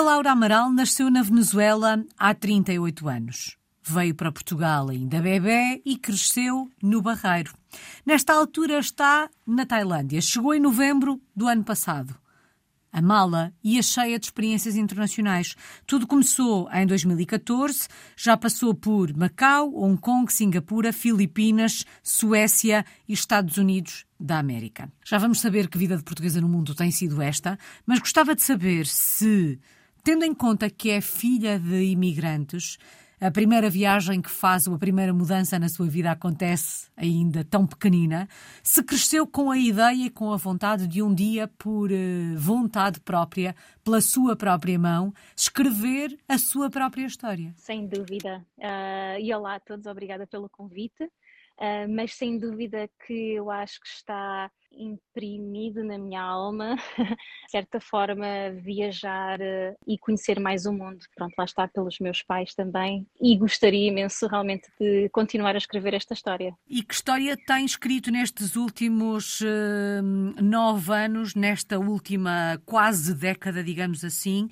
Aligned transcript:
Luísa 0.00 0.02
Laura 0.02 0.32
Amaral 0.32 0.72
nasceu 0.72 1.10
na 1.10 1.22
Venezuela 1.22 2.02
há 2.18 2.32
38 2.32 3.06
anos. 3.06 3.56
Veio 3.82 4.14
para 4.14 4.32
Portugal 4.32 4.88
ainda 4.88 5.20
bebê 5.20 5.82
e 5.84 5.94
cresceu 5.98 6.70
no 6.82 7.02
Barreiro. 7.02 7.52
Nesta 8.06 8.32
altura 8.32 8.78
está 8.78 9.28
na 9.46 9.66
Tailândia. 9.66 10.22
Chegou 10.22 10.54
em 10.54 10.60
novembro 10.60 11.20
do 11.36 11.46
ano 11.46 11.62
passado. 11.62 12.16
A 12.90 13.02
mala 13.02 13.52
ia 13.62 13.82
cheia 13.82 14.18
de 14.18 14.24
experiências 14.24 14.74
internacionais. 14.74 15.54
Tudo 15.86 16.06
começou 16.06 16.66
em 16.72 16.86
2014, 16.86 17.86
já 18.16 18.38
passou 18.38 18.72
por 18.72 19.14
Macau, 19.14 19.70
Hong 19.74 20.00
Kong, 20.00 20.32
Singapura, 20.32 20.94
Filipinas, 20.94 21.84
Suécia 22.02 22.86
e 23.06 23.12
Estados 23.12 23.58
Unidos 23.58 24.06
da 24.18 24.38
América. 24.38 24.90
Já 25.04 25.18
vamos 25.18 25.40
saber 25.40 25.68
que 25.68 25.76
vida 25.76 25.96
de 25.96 26.02
portuguesa 26.02 26.40
no 26.40 26.48
mundo 26.48 26.74
tem 26.74 26.90
sido 26.90 27.20
esta, 27.20 27.58
mas 27.84 27.98
gostava 27.98 28.34
de 28.34 28.42
saber 28.42 28.86
se, 28.86 29.60
tendo 30.02 30.24
em 30.24 30.34
conta 30.34 30.70
que 30.70 30.90
é 30.90 31.00
filha 31.00 31.58
de 31.58 31.84
imigrantes, 31.84 32.78
a 33.20 33.30
primeira 33.30 33.68
viagem 33.68 34.22
que 34.22 34.30
faz 34.30 34.66
ou 34.66 34.74
a 34.74 34.78
primeira 34.78 35.12
mudança 35.12 35.58
na 35.58 35.68
sua 35.68 35.86
vida 35.86 36.10
acontece 36.10 36.88
ainda 36.96 37.44
tão 37.44 37.66
pequenina, 37.66 38.26
se 38.62 38.82
cresceu 38.82 39.26
com 39.26 39.50
a 39.50 39.58
ideia 39.58 40.06
e 40.06 40.10
com 40.10 40.32
a 40.32 40.38
vontade 40.38 40.86
de 40.86 41.02
um 41.02 41.14
dia, 41.14 41.46
por 41.46 41.90
uh, 41.92 42.38
vontade 42.38 42.98
própria, 43.00 43.54
pela 43.84 44.00
sua 44.00 44.34
própria 44.34 44.78
mão, 44.78 45.12
escrever 45.36 46.16
a 46.26 46.38
sua 46.38 46.70
própria 46.70 47.04
história. 47.04 47.52
Sem 47.56 47.86
dúvida. 47.86 48.42
Uh, 48.56 49.20
e 49.20 49.34
olá 49.34 49.56
a 49.56 49.60
todos, 49.60 49.84
obrigada 49.84 50.26
pelo 50.26 50.48
convite. 50.48 51.06
Uh, 51.60 51.86
mas 51.94 52.14
sem 52.14 52.38
dúvida 52.38 52.88
que 53.06 53.34
eu 53.34 53.50
acho 53.50 53.78
que 53.80 53.88
está 53.88 54.50
imprimido 54.72 55.84
na 55.84 55.98
minha 55.98 56.22
alma, 56.22 56.76
de 56.96 57.50
certa 57.50 57.80
forma, 57.80 58.26
viajar 58.62 59.38
uh, 59.40 59.76
e 59.86 59.98
conhecer 59.98 60.40
mais 60.40 60.64
o 60.64 60.72
mundo. 60.72 60.98
Pronto, 61.14 61.34
lá 61.36 61.44
está 61.44 61.68
pelos 61.68 61.98
meus 61.98 62.22
pais 62.22 62.54
também 62.54 63.06
e 63.20 63.36
gostaria 63.36 63.88
imenso 63.88 64.26
realmente 64.26 64.70
de 64.80 65.08
continuar 65.10 65.54
a 65.54 65.58
escrever 65.58 65.92
esta 65.92 66.14
história. 66.14 66.54
E 66.66 66.82
que 66.82 66.94
história 66.94 67.36
tem 67.36 67.64
escrito 67.64 68.10
nestes 68.10 68.56
últimos 68.56 69.40
uh, 69.42 70.42
nove 70.42 70.94
anos, 70.94 71.34
nesta 71.34 71.78
última 71.78 72.58
quase 72.64 73.14
década, 73.14 73.62
digamos 73.62 74.02
assim? 74.04 74.48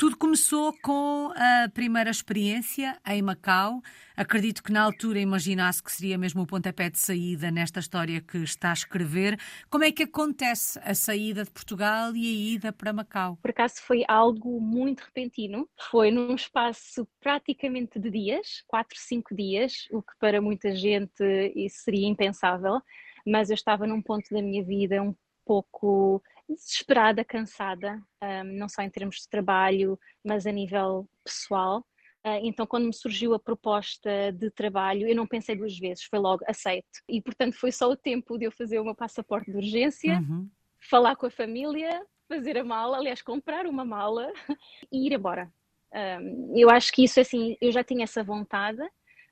Tudo 0.00 0.16
começou 0.16 0.72
com 0.82 1.30
a 1.36 1.68
primeira 1.68 2.08
experiência 2.08 2.98
em 3.06 3.20
Macau. 3.20 3.82
Acredito 4.16 4.62
que 4.62 4.72
na 4.72 4.82
altura 4.82 5.20
imaginasse 5.20 5.82
que 5.82 5.92
seria 5.92 6.16
mesmo 6.16 6.40
o 6.40 6.46
pontapé 6.46 6.88
de 6.88 6.98
saída 6.98 7.50
nesta 7.50 7.80
história 7.80 8.18
que 8.18 8.38
está 8.38 8.70
a 8.70 8.72
escrever. 8.72 9.38
Como 9.68 9.84
é 9.84 9.92
que 9.92 10.04
acontece 10.04 10.80
a 10.82 10.94
saída 10.94 11.44
de 11.44 11.50
Portugal 11.50 12.16
e 12.16 12.26
a 12.26 12.54
ida 12.54 12.72
para 12.72 12.94
Macau? 12.94 13.36
Por 13.42 13.50
acaso 13.50 13.74
foi 13.82 14.02
algo 14.08 14.58
muito 14.58 15.00
repentino. 15.00 15.68
Foi 15.90 16.10
num 16.10 16.34
espaço 16.34 17.06
praticamente 17.20 17.98
de 17.98 18.10
dias, 18.10 18.64
quatro, 18.66 18.98
cinco 18.98 19.36
dias, 19.36 19.86
o 19.90 20.00
que 20.00 20.14
para 20.18 20.40
muita 20.40 20.74
gente 20.74 21.22
isso 21.54 21.82
seria 21.82 22.08
impensável. 22.08 22.80
Mas 23.26 23.50
eu 23.50 23.54
estava 23.54 23.86
num 23.86 24.00
ponto 24.00 24.32
da 24.32 24.40
minha 24.40 24.64
vida 24.64 25.02
um 25.02 25.14
pouco 25.44 26.22
desesperada, 26.54 27.24
cansada, 27.24 28.00
um, 28.22 28.44
não 28.58 28.68
só 28.68 28.82
em 28.82 28.90
termos 28.90 29.16
de 29.16 29.28
trabalho, 29.28 29.98
mas 30.24 30.46
a 30.46 30.52
nível 30.52 31.08
pessoal. 31.24 31.84
Uh, 32.26 32.40
então, 32.42 32.66
quando 32.66 32.86
me 32.86 32.92
surgiu 32.92 33.32
a 33.32 33.38
proposta 33.38 34.30
de 34.32 34.50
trabalho, 34.50 35.08
eu 35.08 35.16
não 35.16 35.26
pensei 35.26 35.56
duas 35.56 35.78
vezes, 35.78 36.04
foi 36.04 36.18
logo 36.18 36.44
aceito. 36.46 36.86
E, 37.08 37.20
portanto, 37.22 37.56
foi 37.58 37.72
só 37.72 37.88
o 37.90 37.96
tempo 37.96 38.36
de 38.36 38.44
eu 38.44 38.52
fazer 38.52 38.78
o 38.78 38.84
meu 38.84 38.94
passaporte 38.94 39.50
de 39.50 39.56
urgência, 39.56 40.18
uhum. 40.18 40.48
falar 40.90 41.16
com 41.16 41.26
a 41.26 41.30
família, 41.30 42.04
fazer 42.28 42.58
a 42.58 42.64
mala, 42.64 42.98
aliás, 42.98 43.22
comprar 43.22 43.66
uma 43.66 43.84
mala 43.84 44.30
e 44.92 45.06
ir 45.06 45.12
embora. 45.12 45.50
Um, 45.92 46.52
eu 46.54 46.70
acho 46.70 46.92
que 46.92 47.04
isso, 47.04 47.18
assim, 47.18 47.56
eu 47.60 47.72
já 47.72 47.82
tinha 47.82 48.04
essa 48.04 48.22
vontade, 48.22 48.80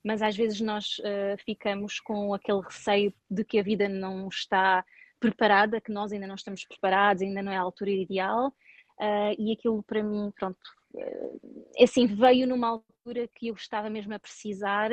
mas 0.04 0.22
às 0.22 0.36
vezes 0.36 0.60
nós 0.60 0.98
uh, 0.98 1.36
ficamos 1.44 2.00
com 2.00 2.32
aquele 2.32 2.62
receio 2.62 3.12
de 3.30 3.44
que 3.44 3.58
a 3.58 3.62
vida 3.62 3.88
não 3.88 4.28
está 4.28 4.84
preparada, 5.18 5.80
que 5.80 5.92
nós 5.92 6.12
ainda 6.12 6.26
não 6.26 6.34
estamos 6.34 6.64
preparados, 6.64 7.22
ainda 7.22 7.42
não 7.42 7.52
é 7.52 7.56
a 7.56 7.60
altura 7.60 7.90
ideal, 7.90 8.48
uh, 8.48 9.34
e 9.38 9.52
aquilo 9.52 9.82
para 9.82 10.02
mim, 10.02 10.32
pronto, 10.38 10.58
uh, 10.94 11.40
assim, 11.82 12.06
veio 12.06 12.46
numa 12.46 12.68
altura 12.68 13.28
que 13.34 13.48
eu 13.48 13.54
estava 13.54 13.90
mesmo 13.90 14.14
a 14.14 14.18
precisar, 14.18 14.90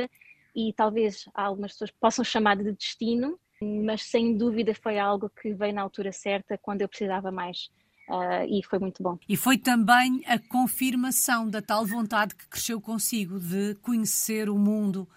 e 0.56 0.74
talvez 0.74 1.26
algumas 1.34 1.74
pessoas 1.74 1.92
possam 1.92 2.24
chamar 2.24 2.56
de 2.58 2.72
destino, 2.72 3.38
mas 3.62 4.04
sem 4.04 4.38
dúvida 4.38 4.74
foi 4.74 4.98
algo 5.00 5.30
que 5.30 5.54
veio 5.54 5.74
na 5.74 5.82
altura 5.82 6.12
certa, 6.12 6.58
quando 6.58 6.82
eu 6.82 6.90
precisava 6.90 7.32
mais. 7.32 7.70
Uh, 8.08 8.46
e 8.48 8.64
foi 8.64 8.78
muito 8.78 9.02
bom. 9.02 9.18
E 9.28 9.36
foi 9.36 9.58
também 9.58 10.22
a 10.28 10.38
confirmação 10.38 11.50
da 11.50 11.60
tal 11.60 11.84
vontade 11.86 12.36
que 12.36 12.48
cresceu 12.48 12.80
consigo 12.80 13.40
de 13.40 13.74
conhecer 13.82 14.48
o 14.48 14.56
mundo, 14.56 15.08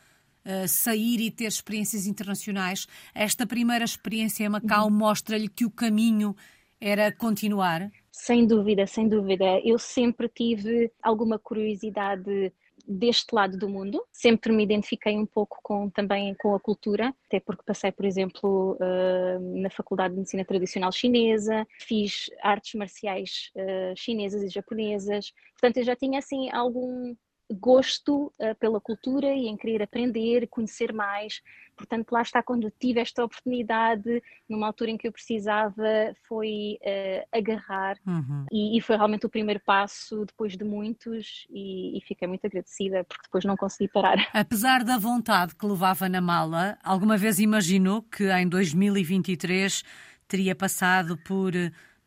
sair 0.67 1.21
e 1.21 1.31
ter 1.31 1.47
experiências 1.47 2.07
internacionais. 2.07 2.87
Esta 3.15 3.47
primeira 3.47 3.85
experiência 3.85 4.45
em 4.45 4.49
Macau 4.49 4.87
uhum. 4.87 4.91
mostra-lhe 4.91 5.49
que 5.49 5.65
o 5.65 5.71
caminho 5.71 6.35
era 6.81 7.11
continuar? 7.13 7.91
Sem 8.11 8.47
dúvida, 8.47 8.87
sem 8.87 9.09
dúvida. 9.09 9.61
Eu 9.65 9.79
sempre 9.79 10.29
tive 10.29 10.91
alguma 11.03 11.39
curiosidade 11.39 12.53
deste 12.87 13.35
lado 13.35 13.59
do 13.59 13.69
mundo. 13.69 14.03
Sempre 14.11 14.53
me 14.53 14.63
identifiquei 14.63 15.17
um 15.17 15.27
pouco 15.27 15.59
com 15.63 15.91
também 15.91 16.35
com 16.35 16.55
a 16.55 16.61
cultura, 16.61 17.15
até 17.27 17.39
porque 17.39 17.63
passei, 17.65 17.93
por 17.93 18.05
exemplo, 18.05 18.77
uh, 18.81 19.61
na 19.61 19.71
Faculdade 19.71 20.15
de 20.15 20.21
Medicina 20.21 20.45
Tradicional 20.45 20.91
Chinesa, 20.91 21.67
fiz 21.79 22.31
artes 22.43 22.75
marciais 22.75 23.51
uh, 23.55 23.95
chinesas 23.97 24.43
e 24.43 24.49
japonesas. 24.49 25.33
Portanto, 25.53 25.79
eu 25.79 25.85
já 25.85 25.95
tinha 25.95 26.19
assim 26.19 26.51
algum 26.51 27.15
gosto 27.51 28.33
uh, 28.39 28.55
pela 28.59 28.81
cultura 28.81 29.27
e 29.29 29.47
em 29.47 29.57
querer 29.57 29.83
aprender, 29.83 30.47
conhecer 30.49 30.93
mais. 30.93 31.41
Portanto, 31.77 32.11
lá 32.11 32.23
está, 32.23 32.43
quando 32.43 32.71
tive 32.79 33.01
esta 33.01 33.25
oportunidade, 33.25 34.23
numa 34.49 34.67
altura 34.67 34.91
em 34.91 34.99
que 34.99 35.07
eu 35.07 35.13
precisava, 35.13 36.13
foi 36.29 36.79
uh, 36.83 37.29
agarrar 37.33 37.97
uhum. 38.05 38.47
e, 38.51 38.77
e, 38.77 38.81
foi 38.81 38.97
realmente 38.97 39.27
o 39.27 39.29
primeiro 39.29 39.61
passo 39.65 40.25
depois 40.27 40.57
de 40.57 40.65
muitos 40.65 41.47
e, 41.49 41.97
e, 41.97 42.01
fiquei 42.03 42.27
muito 42.27 42.45
agradecida 42.45 43.05
porque 43.05 43.23
depois 43.25 43.45
não 43.45 43.57
consegui 43.57 43.89
parar. 43.91 44.17
Apesar 44.35 44.83
da 44.83 44.99
vontade 44.99 45.55
que 45.55 45.67
levava 45.67 46.09
na 46.09 46.21
mala, 46.21 46.77
alguma 46.83 47.17
vez 47.17 47.39
imaginou 47.39 48.03
que 48.03 48.29
em 48.29 48.49
2023 48.49 49.85
teria 50.27 50.55
passado 50.55 51.17
por 51.17 51.53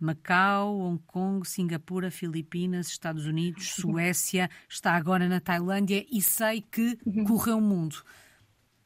Macau, 0.01 0.79
Hong 0.79 0.99
Kong, 1.05 1.47
Singapura, 1.47 2.09
Filipinas, 2.09 2.87
Estados 2.87 3.25
Unidos, 3.25 3.75
Suécia, 3.79 4.49
está 4.67 4.93
agora 4.93 5.27
na 5.27 5.39
Tailândia 5.39 6.05
e 6.11 6.21
sei 6.21 6.61
que 6.61 6.97
uhum. 7.05 7.23
correu 7.25 7.57
o 7.57 7.61
mundo. 7.61 8.03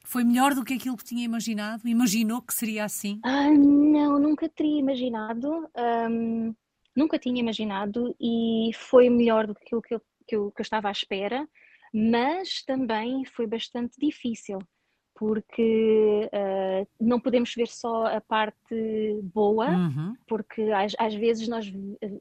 Foi 0.03 0.23
melhor 0.23 0.53
do 0.53 0.63
que 0.63 0.75
aquilo 0.75 0.97
que 0.97 1.03
tinha 1.03 1.23
imaginado? 1.23 1.87
Imaginou 1.87 2.41
que 2.41 2.53
seria 2.53 2.85
assim? 2.85 3.19
Ah, 3.23 3.49
não, 3.49 4.19
nunca 4.19 4.47
teria 4.47 4.79
imaginado. 4.79 5.67
Um, 5.75 6.53
nunca 6.95 7.17
tinha 7.17 7.39
imaginado 7.39 8.15
e 8.19 8.71
foi 8.75 9.09
melhor 9.09 9.47
do 9.47 9.55
que 9.55 9.63
aquilo 9.63 9.81
que 9.81 9.95
eu, 9.95 10.01
que 10.27 10.35
eu, 10.35 10.51
que 10.51 10.61
eu 10.61 10.63
estava 10.63 10.89
à 10.89 10.91
espera, 10.91 11.47
mas 11.93 12.61
também 12.63 13.25
foi 13.25 13.47
bastante 13.47 13.99
difícil 13.99 14.59
porque 15.15 16.29
uh, 16.31 16.87
não 16.99 17.19
podemos 17.19 17.53
ver 17.55 17.67
só 17.67 18.05
a 18.07 18.21
parte 18.21 19.19
boa, 19.23 19.69
uhum. 19.69 20.15
porque 20.27 20.61
às, 20.71 20.93
às, 20.99 21.13
vezes 21.13 21.47
nós 21.47 21.73
eh, 22.01 22.19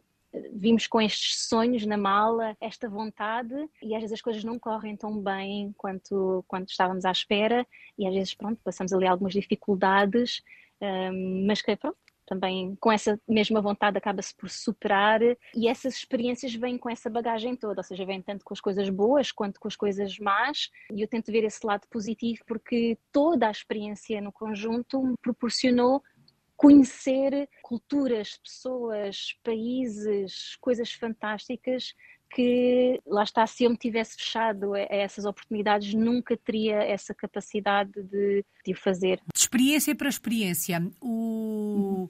vimos 0.53 0.87
com 0.87 1.00
estes 1.00 1.49
sonhos 1.49 1.84
na 1.84 1.97
mala, 1.97 2.56
esta 2.60 2.88
vontade, 2.88 3.54
e 3.83 3.94
às 3.94 4.00
vezes 4.00 4.15
as 4.15 4.22
coisas 4.22 4.44
não 4.44 4.59
correm 4.59 4.97
tão 4.97 5.19
bem 5.19 5.74
quanto, 5.77 6.45
quanto 6.47 6.71
estávamos 6.71 7.04
à 7.04 7.10
espera, 7.10 7.66
e 7.98 8.07
às 8.07 8.15
vezes, 8.15 8.34
pronto, 8.34 8.60
passamos 8.63 8.92
ali 8.92 9.07
algumas 9.07 9.33
dificuldades, 9.33 10.41
um, 10.80 10.86
eh, 10.86 11.10
mas 11.47 11.60
que, 11.60 11.74
pronto, 11.77 11.98
também 12.26 12.76
com 12.80 12.91
essa 12.91 13.21
mesma 13.28 13.60
vontade 13.60 13.98
acaba-se 13.98 14.34
por 14.34 14.48
superar 14.48 15.21
e 15.54 15.68
essas 15.68 15.94
experiências 15.94 16.54
vêm 16.54 16.78
com 16.78 16.91
essa 16.91 17.10
bagagem 17.10 17.56
toda, 17.56 17.80
ou 17.80 17.84
seja, 17.84 18.04
vêm 18.04 18.22
tanto 18.22 18.44
com 18.44 18.54
as 18.54 18.60
coisas 18.60 18.88
boas 18.88 19.30
quanto 19.30 19.60
com 19.60 19.68
as 19.68 19.76
coisas 19.76 20.18
más 20.18 20.71
e 20.92 21.03
eu 21.03 21.09
tento 21.09 21.30
ver 21.30 21.44
esse 21.44 21.65
lado 21.66 21.86
positivo 21.91 22.42
porque 22.47 22.98
toda 23.12 23.48
a 23.48 23.50
experiência 23.50 24.21
no 24.21 24.32
conjunto 24.32 25.03
me 25.03 25.15
proporcionou 25.21 26.03
conhecer 26.56 27.48
culturas, 27.62 28.38
pessoas, 28.38 29.36
países, 29.42 30.56
coisas 30.60 30.92
fantásticas 30.92 31.94
que 32.30 33.00
lá 33.06 33.22
está, 33.22 33.47
se 33.47 33.65
eu 33.65 33.71
me 33.71 33.76
tivesse 33.76 34.16
fechado 34.16 34.74
a, 34.74 34.80
essas 34.80 35.24
oportunidades, 35.24 35.94
nunca 35.94 36.36
teria 36.36 36.76
essa 36.82 37.15
capacidade 37.15 37.92
de, 38.03 38.44
de 38.65 38.72
o 38.72 38.76
fazer. 38.76 39.21
De 39.32 39.41
experiência 39.41 39.94
para 39.94 40.09
experiência, 40.09 40.82
o... 41.00 42.09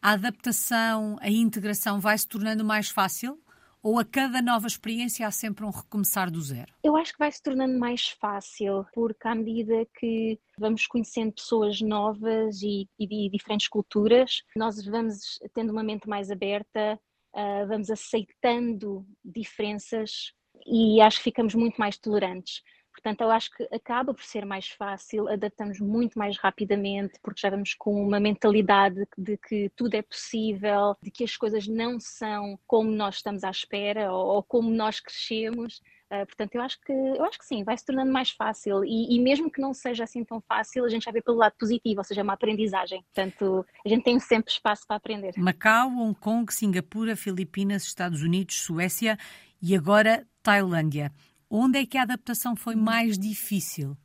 a 0.00 0.12
adaptação, 0.12 1.16
a 1.20 1.30
integração 1.30 2.00
vai 2.00 2.16
se 2.16 2.28
tornando 2.28 2.64
mais 2.64 2.88
fácil? 2.88 3.38
Ou 3.82 3.98
a 3.98 4.04
cada 4.04 4.40
nova 4.40 4.66
experiência 4.66 5.26
há 5.26 5.30
sempre 5.30 5.62
um 5.62 5.68
recomeçar 5.68 6.30
do 6.30 6.40
zero? 6.40 6.72
Eu 6.82 6.96
acho 6.96 7.12
que 7.12 7.18
vai 7.18 7.30
se 7.30 7.42
tornando 7.42 7.78
mais 7.78 8.08
fácil, 8.18 8.86
porque 8.94 9.28
à 9.28 9.34
medida 9.34 9.86
que 9.98 10.40
vamos 10.58 10.86
conhecendo 10.86 11.34
pessoas 11.34 11.82
novas 11.82 12.62
e, 12.62 12.88
e 12.98 13.06
de 13.06 13.28
diferentes 13.28 13.68
culturas, 13.68 14.42
nós 14.56 14.82
vamos 14.86 15.38
tendo 15.52 15.70
uma 15.70 15.82
mente 15.82 16.08
mais 16.08 16.30
aberta 16.30 16.98
uh, 17.34 17.66
vamos 17.66 17.90
aceitando 17.90 19.06
diferenças 19.24 20.32
e 20.66 21.00
acho 21.00 21.18
que 21.18 21.24
ficamos 21.24 21.54
muito 21.54 21.76
mais 21.76 21.98
tolerantes. 21.98 22.62
Portanto, 22.94 23.22
eu 23.22 23.30
acho 23.30 23.50
que 23.50 23.64
acaba 23.74 24.14
por 24.14 24.22
ser 24.22 24.46
mais 24.46 24.68
fácil, 24.68 25.28
adaptamos 25.28 25.80
muito 25.80 26.16
mais 26.16 26.38
rapidamente, 26.38 27.18
porque 27.20 27.40
já 27.40 27.50
vamos 27.50 27.74
com 27.74 27.92
uma 28.00 28.20
mentalidade 28.20 29.04
de 29.18 29.36
que 29.36 29.68
tudo 29.74 29.94
é 29.94 30.02
possível, 30.02 30.96
de 31.02 31.10
que 31.10 31.24
as 31.24 31.36
coisas 31.36 31.66
não 31.66 31.98
são 31.98 32.58
como 32.68 32.90
nós 32.92 33.16
estamos 33.16 33.42
à 33.42 33.50
espera 33.50 34.12
ou, 34.12 34.36
ou 34.36 34.42
como 34.44 34.70
nós 34.70 35.00
crescemos. 35.00 35.82
Uh, 36.14 36.26
portanto, 36.26 36.54
eu 36.54 36.62
acho 36.62 36.78
que 36.80 36.92
eu 36.92 37.24
acho 37.24 37.38
que 37.38 37.44
sim, 37.44 37.64
vai 37.64 37.76
se 37.76 37.84
tornando 37.84 38.12
mais 38.12 38.30
fácil 38.30 38.84
e, 38.84 39.16
e, 39.16 39.20
mesmo 39.20 39.50
que 39.50 39.60
não 39.60 39.72
seja 39.74 40.04
assim 40.04 40.22
tão 40.22 40.40
fácil, 40.40 40.84
a 40.84 40.88
gente 40.88 41.04
já 41.04 41.10
vê 41.10 41.20
pelo 41.20 41.38
lado 41.38 41.54
positivo, 41.58 41.98
ou 41.98 42.04
seja, 42.04 42.22
uma 42.22 42.34
aprendizagem. 42.34 43.02
Portanto, 43.02 43.66
a 43.84 43.88
gente 43.88 44.04
tem 44.04 44.20
sempre 44.20 44.52
espaço 44.52 44.86
para 44.86 44.96
aprender. 44.96 45.32
Macau, 45.36 45.88
Hong 45.88 46.14
Kong, 46.14 46.52
Singapura, 46.52 47.16
Filipinas, 47.16 47.82
Estados 47.84 48.22
Unidos, 48.22 48.60
Suécia 48.60 49.18
e 49.60 49.74
agora 49.74 50.26
Tailândia. 50.42 51.10
Onde 51.50 51.78
é 51.78 51.86
que 51.86 51.98
a 51.98 52.02
adaptação 52.02 52.54
foi 52.54 52.76
mais 52.76 53.18
difícil? 53.18 53.96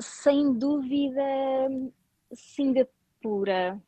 Sem 0.00 0.52
dúvida, 0.52 1.22
Singapura 2.34 2.95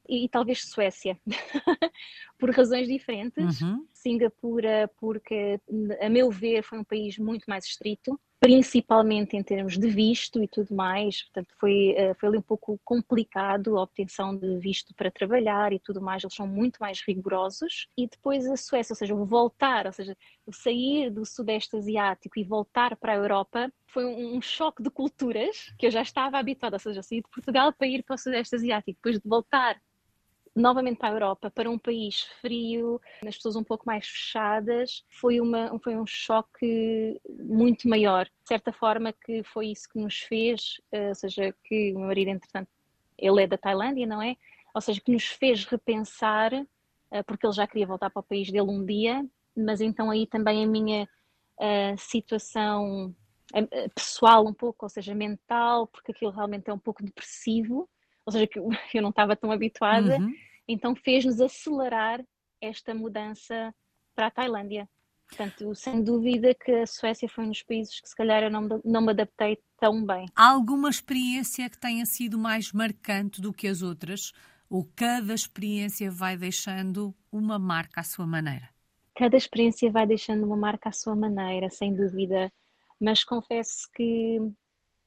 e, 0.08 0.24
e 0.24 0.28
talvez 0.28 0.64
Suécia, 0.64 1.18
por 2.38 2.50
razões 2.50 2.88
diferentes. 2.88 3.60
Uhum. 3.60 3.86
Singapura, 3.92 4.90
porque, 4.98 5.60
a 6.00 6.08
meu 6.08 6.30
ver, 6.30 6.62
foi 6.62 6.78
um 6.78 6.84
país 6.84 7.18
muito 7.18 7.44
mais 7.46 7.64
estrito 7.64 8.18
principalmente 8.40 9.36
em 9.36 9.42
termos 9.42 9.76
de 9.76 9.88
visto 9.88 10.42
e 10.42 10.46
tudo 10.46 10.74
mais, 10.74 11.22
portanto 11.24 11.54
foi, 11.58 11.94
eh, 11.96 12.14
foi 12.14 12.28
ali 12.28 12.38
um 12.38 12.42
pouco 12.42 12.78
complicado 12.84 13.76
a 13.76 13.82
obtenção 13.82 14.36
de 14.36 14.58
visto 14.58 14.94
para 14.94 15.10
trabalhar 15.10 15.72
e 15.72 15.80
tudo 15.80 16.00
mais, 16.00 16.22
eles 16.22 16.34
são 16.34 16.46
muito 16.46 16.78
mais 16.78 17.00
rigorosos. 17.00 17.88
E 17.96 18.06
depois 18.06 18.46
a 18.46 18.56
Suécia, 18.56 18.92
ou 18.92 18.96
seja, 18.96 19.14
o 19.14 19.24
voltar, 19.24 19.86
ou 19.86 19.92
seja, 19.92 20.16
o 20.46 20.52
sair 20.52 21.10
do 21.10 21.24
Sudeste 21.24 21.76
Asiático 21.76 22.38
e 22.38 22.44
voltar 22.44 22.96
para 22.96 23.12
a 23.12 23.16
Europa 23.16 23.72
foi 23.88 24.04
um, 24.04 24.40
choque 24.40 24.82
de 24.82 24.90
culturas 24.90 25.72
que 25.78 25.86
eu 25.86 25.90
já 25.90 26.02
estava 26.02 26.38
habituada, 26.38 26.76
ou 26.76 26.80
seja, 26.80 27.02
sair 27.02 27.22
de 27.22 27.30
Portugal 27.30 27.72
para 27.72 27.88
ir 27.88 28.04
para 28.04 28.14
o 28.14 28.18
Sudeste 28.18 28.54
Asiático, 28.54 28.98
depois 29.02 29.18
de 29.20 29.28
voltar 29.28 29.80
novamente 30.58 30.98
para 30.98 31.08
a 31.08 31.12
Europa, 31.12 31.50
para 31.50 31.70
um 31.70 31.78
país 31.78 32.22
frio, 32.40 33.00
as 33.26 33.36
pessoas 33.36 33.56
um 33.56 33.64
pouco 33.64 33.86
mais 33.86 34.06
fechadas, 34.06 35.04
foi, 35.08 35.40
uma, 35.40 35.78
foi 35.78 35.96
um 35.96 36.06
choque 36.06 37.20
muito 37.28 37.88
maior. 37.88 38.24
De 38.24 38.48
certa 38.48 38.72
forma 38.72 39.12
que 39.12 39.42
foi 39.44 39.68
isso 39.68 39.88
que 39.88 39.98
nos 39.98 40.18
fez, 40.20 40.80
eh, 40.92 41.08
ou 41.08 41.14
seja, 41.14 41.54
que 41.64 41.92
o 41.94 41.98
meu 41.98 42.08
marido, 42.08 42.28
entretanto, 42.28 42.68
ele 43.16 43.42
é 43.42 43.46
da 43.46 43.56
Tailândia, 43.56 44.06
não 44.06 44.20
é? 44.20 44.36
Ou 44.74 44.80
seja, 44.80 45.00
que 45.00 45.12
nos 45.12 45.26
fez 45.26 45.64
repensar, 45.64 46.52
eh, 46.54 47.22
porque 47.22 47.46
ele 47.46 47.54
já 47.54 47.66
queria 47.66 47.86
voltar 47.86 48.10
para 48.10 48.20
o 48.20 48.24
país 48.24 48.50
dele 48.50 48.70
um 48.70 48.84
dia, 48.84 49.24
mas 49.56 49.80
então 49.80 50.10
aí 50.10 50.26
também 50.26 50.64
a 50.64 50.66
minha 50.66 51.08
a 51.60 51.96
situação 51.96 53.14
pessoal 53.94 54.46
um 54.46 54.52
pouco, 54.52 54.84
ou 54.84 54.90
seja, 54.90 55.14
mental, 55.14 55.86
porque 55.86 56.12
aquilo 56.12 56.30
realmente 56.30 56.68
é 56.68 56.72
um 56.72 56.78
pouco 56.78 57.02
depressivo, 57.02 57.88
ou 58.24 58.32
seja, 58.32 58.46
que 58.46 58.58
eu 58.58 58.68
não 59.02 59.08
estava 59.08 59.34
tão 59.34 59.50
habituada, 59.50 60.18
uhum. 60.18 60.34
Então 60.68 60.94
fez-nos 60.94 61.40
acelerar 61.40 62.22
esta 62.60 62.94
mudança 62.94 63.74
para 64.14 64.26
a 64.26 64.30
Tailândia. 64.30 64.88
Portanto, 65.28 65.74
sem 65.74 66.02
dúvida 66.02 66.54
que 66.54 66.72
a 66.72 66.86
Suécia 66.86 67.28
foi 67.28 67.44
um 67.44 67.50
dos 67.50 67.62
países 67.62 68.00
que 68.00 68.08
se 68.08 68.16
calhar 68.16 68.42
eu 68.42 68.50
não, 68.50 68.80
não 68.84 69.02
me 69.02 69.10
adaptei 69.10 69.58
tão 69.78 70.04
bem. 70.04 70.26
Há 70.34 70.48
alguma 70.48 70.88
experiência 70.88 71.68
que 71.68 71.78
tenha 71.78 72.04
sido 72.06 72.38
mais 72.38 72.72
marcante 72.72 73.40
do 73.40 73.52
que 73.52 73.68
as 73.68 73.82
outras? 73.82 74.32
Ou 74.70 74.88
cada 74.96 75.34
experiência 75.34 76.10
vai 76.10 76.36
deixando 76.36 77.14
uma 77.30 77.58
marca 77.58 78.00
à 78.00 78.04
sua 78.04 78.26
maneira? 78.26 78.68
Cada 79.14 79.36
experiência 79.36 79.90
vai 79.90 80.06
deixando 80.06 80.44
uma 80.44 80.56
marca 80.56 80.88
à 80.88 80.92
sua 80.92 81.14
maneira, 81.14 81.68
sem 81.70 81.94
dúvida. 81.94 82.52
Mas 83.00 83.22
confesso 83.22 83.88
que 83.94 84.40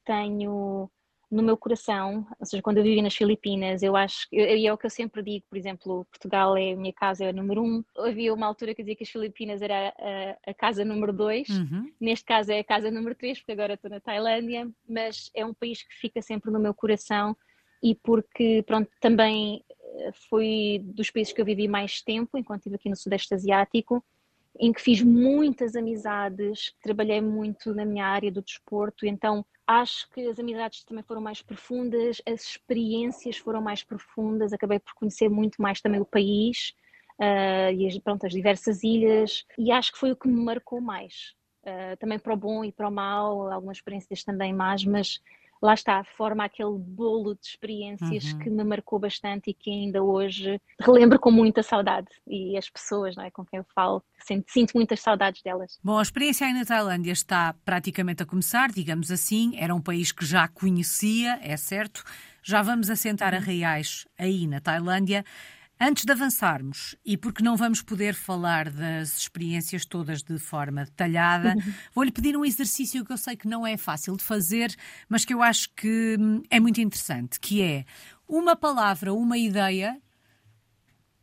tenho 0.04 0.90
no 1.32 1.42
meu 1.42 1.56
coração, 1.56 2.26
ou 2.38 2.44
seja, 2.44 2.62
quando 2.62 2.76
eu 2.76 2.82
vivi 2.82 3.00
nas 3.00 3.16
Filipinas, 3.16 3.82
eu 3.82 3.96
acho, 3.96 4.28
e 4.30 4.66
é 4.66 4.72
o 4.72 4.76
que 4.76 4.84
eu 4.84 4.90
sempre 4.90 5.22
digo, 5.22 5.46
por 5.48 5.56
exemplo, 5.56 6.04
Portugal 6.10 6.54
é 6.58 6.72
a 6.72 6.76
minha 6.76 6.92
casa, 6.92 7.24
é 7.24 7.30
a 7.30 7.32
número 7.32 7.62
um. 7.62 7.82
Havia 7.96 8.34
uma 8.34 8.46
altura 8.46 8.74
que 8.74 8.82
dizia 8.82 8.94
que 8.94 9.02
as 9.02 9.08
Filipinas 9.08 9.62
era 9.62 9.94
a, 9.98 10.50
a 10.50 10.54
casa 10.54 10.84
número 10.84 11.10
dois, 11.10 11.48
uhum. 11.48 11.90
neste 11.98 12.26
caso 12.26 12.52
é 12.52 12.58
a 12.58 12.64
casa 12.64 12.90
número 12.90 13.14
três, 13.14 13.38
porque 13.38 13.52
agora 13.52 13.74
estou 13.74 13.90
na 13.90 13.98
Tailândia, 13.98 14.70
mas 14.86 15.30
é 15.34 15.44
um 15.44 15.54
país 15.54 15.82
que 15.82 15.94
fica 15.94 16.20
sempre 16.20 16.50
no 16.50 16.60
meu 16.60 16.74
coração 16.74 17.34
e 17.82 17.94
porque, 17.94 18.62
pronto, 18.66 18.90
também 19.00 19.64
eh, 19.70 20.12
foi 20.28 20.82
dos 20.84 21.10
países 21.10 21.32
que 21.32 21.40
eu 21.40 21.46
vivi 21.46 21.66
mais 21.66 22.02
tempo, 22.02 22.36
enquanto 22.36 22.60
estive 22.60 22.76
aqui 22.76 22.90
no 22.90 22.96
Sudeste 22.96 23.32
Asiático, 23.32 24.04
em 24.60 24.70
que 24.70 24.82
fiz 24.82 25.02
muitas 25.02 25.74
amizades, 25.74 26.74
trabalhei 26.82 27.22
muito 27.22 27.74
na 27.74 27.86
minha 27.86 28.06
área 28.06 28.30
do 28.30 28.42
desporto, 28.42 29.06
então 29.06 29.44
Acho 29.72 30.06
que 30.10 30.20
as 30.28 30.38
amizades 30.38 30.84
também 30.84 31.02
foram 31.02 31.22
mais 31.22 31.40
profundas, 31.40 32.20
as 32.28 32.42
experiências 32.42 33.38
foram 33.38 33.62
mais 33.62 33.82
profundas, 33.82 34.52
acabei 34.52 34.78
por 34.78 34.92
conhecer 34.92 35.30
muito 35.30 35.62
mais 35.62 35.80
também 35.80 35.98
o 35.98 36.04
país 36.04 36.74
uh, 37.18 37.72
e 37.74 37.86
as, 37.86 37.96
pronto, 37.98 38.26
as 38.26 38.32
diversas 38.34 38.84
ilhas, 38.84 39.46
e 39.58 39.72
acho 39.72 39.92
que 39.92 39.98
foi 39.98 40.12
o 40.12 40.16
que 40.16 40.28
me 40.28 40.44
marcou 40.44 40.78
mais. 40.78 41.32
Uh, 41.64 41.96
também 41.98 42.18
para 42.18 42.34
o 42.34 42.36
bom 42.36 42.62
e 42.62 42.70
para 42.70 42.86
o 42.86 42.92
mal, 42.92 43.50
algumas 43.50 43.78
experiências 43.78 44.22
também 44.22 44.52
más, 44.52 44.84
mas 44.84 45.22
lá 45.62 45.74
está, 45.74 46.02
forma 46.16 46.44
aquele 46.44 46.76
bolo 46.76 47.34
de 47.34 47.46
experiências 47.46 48.32
uhum. 48.32 48.38
que 48.40 48.50
me 48.50 48.64
marcou 48.64 48.98
bastante 48.98 49.50
e 49.50 49.54
que 49.54 49.70
ainda 49.70 50.02
hoje 50.02 50.60
relembro 50.80 51.18
com 51.20 51.30
muita 51.30 51.62
saudade. 51.62 52.08
E 52.26 52.56
as 52.58 52.68
pessoas 52.68 53.14
não 53.14 53.24
é, 53.24 53.30
com 53.30 53.44
quem 53.44 53.58
eu 53.58 53.66
falo, 53.72 54.02
sinto, 54.18 54.50
sinto 54.50 54.72
muitas 54.74 55.00
saudades 55.00 55.40
delas. 55.42 55.78
Bom, 55.82 55.98
a 55.98 56.02
experiência 56.02 56.46
aí 56.46 56.52
na 56.52 56.64
Tailândia 56.64 57.12
está 57.12 57.54
praticamente 57.64 58.24
a 58.24 58.26
começar, 58.26 58.70
digamos 58.72 59.12
assim. 59.12 59.52
Era 59.56 59.74
um 59.74 59.80
país 59.80 60.10
que 60.10 60.26
já 60.26 60.48
conhecia, 60.48 61.38
é 61.40 61.56
certo. 61.56 62.02
Já 62.42 62.60
vamos 62.60 62.90
assentar 62.90 63.32
a 63.32 63.38
uhum. 63.38 63.44
reais 63.44 64.06
aí 64.18 64.48
na 64.48 64.60
Tailândia. 64.60 65.24
Antes 65.84 66.04
de 66.04 66.12
avançarmos, 66.12 66.94
e 67.04 67.16
porque 67.16 67.42
não 67.42 67.56
vamos 67.56 67.82
poder 67.82 68.14
falar 68.14 68.70
das 68.70 69.18
experiências 69.18 69.84
todas 69.84 70.22
de 70.22 70.38
forma 70.38 70.84
detalhada, 70.84 71.56
uhum. 71.56 71.74
vou-lhe 71.92 72.12
pedir 72.12 72.36
um 72.36 72.44
exercício 72.44 73.04
que 73.04 73.12
eu 73.12 73.18
sei 73.18 73.34
que 73.34 73.48
não 73.48 73.66
é 73.66 73.76
fácil 73.76 74.16
de 74.16 74.22
fazer, 74.22 74.72
mas 75.08 75.24
que 75.24 75.34
eu 75.34 75.42
acho 75.42 75.68
que 75.74 76.16
hum, 76.20 76.40
é 76.48 76.60
muito 76.60 76.80
interessante, 76.80 77.40
que 77.40 77.60
é 77.60 77.84
uma 78.28 78.54
palavra, 78.54 79.12
uma 79.12 79.36
ideia 79.36 80.00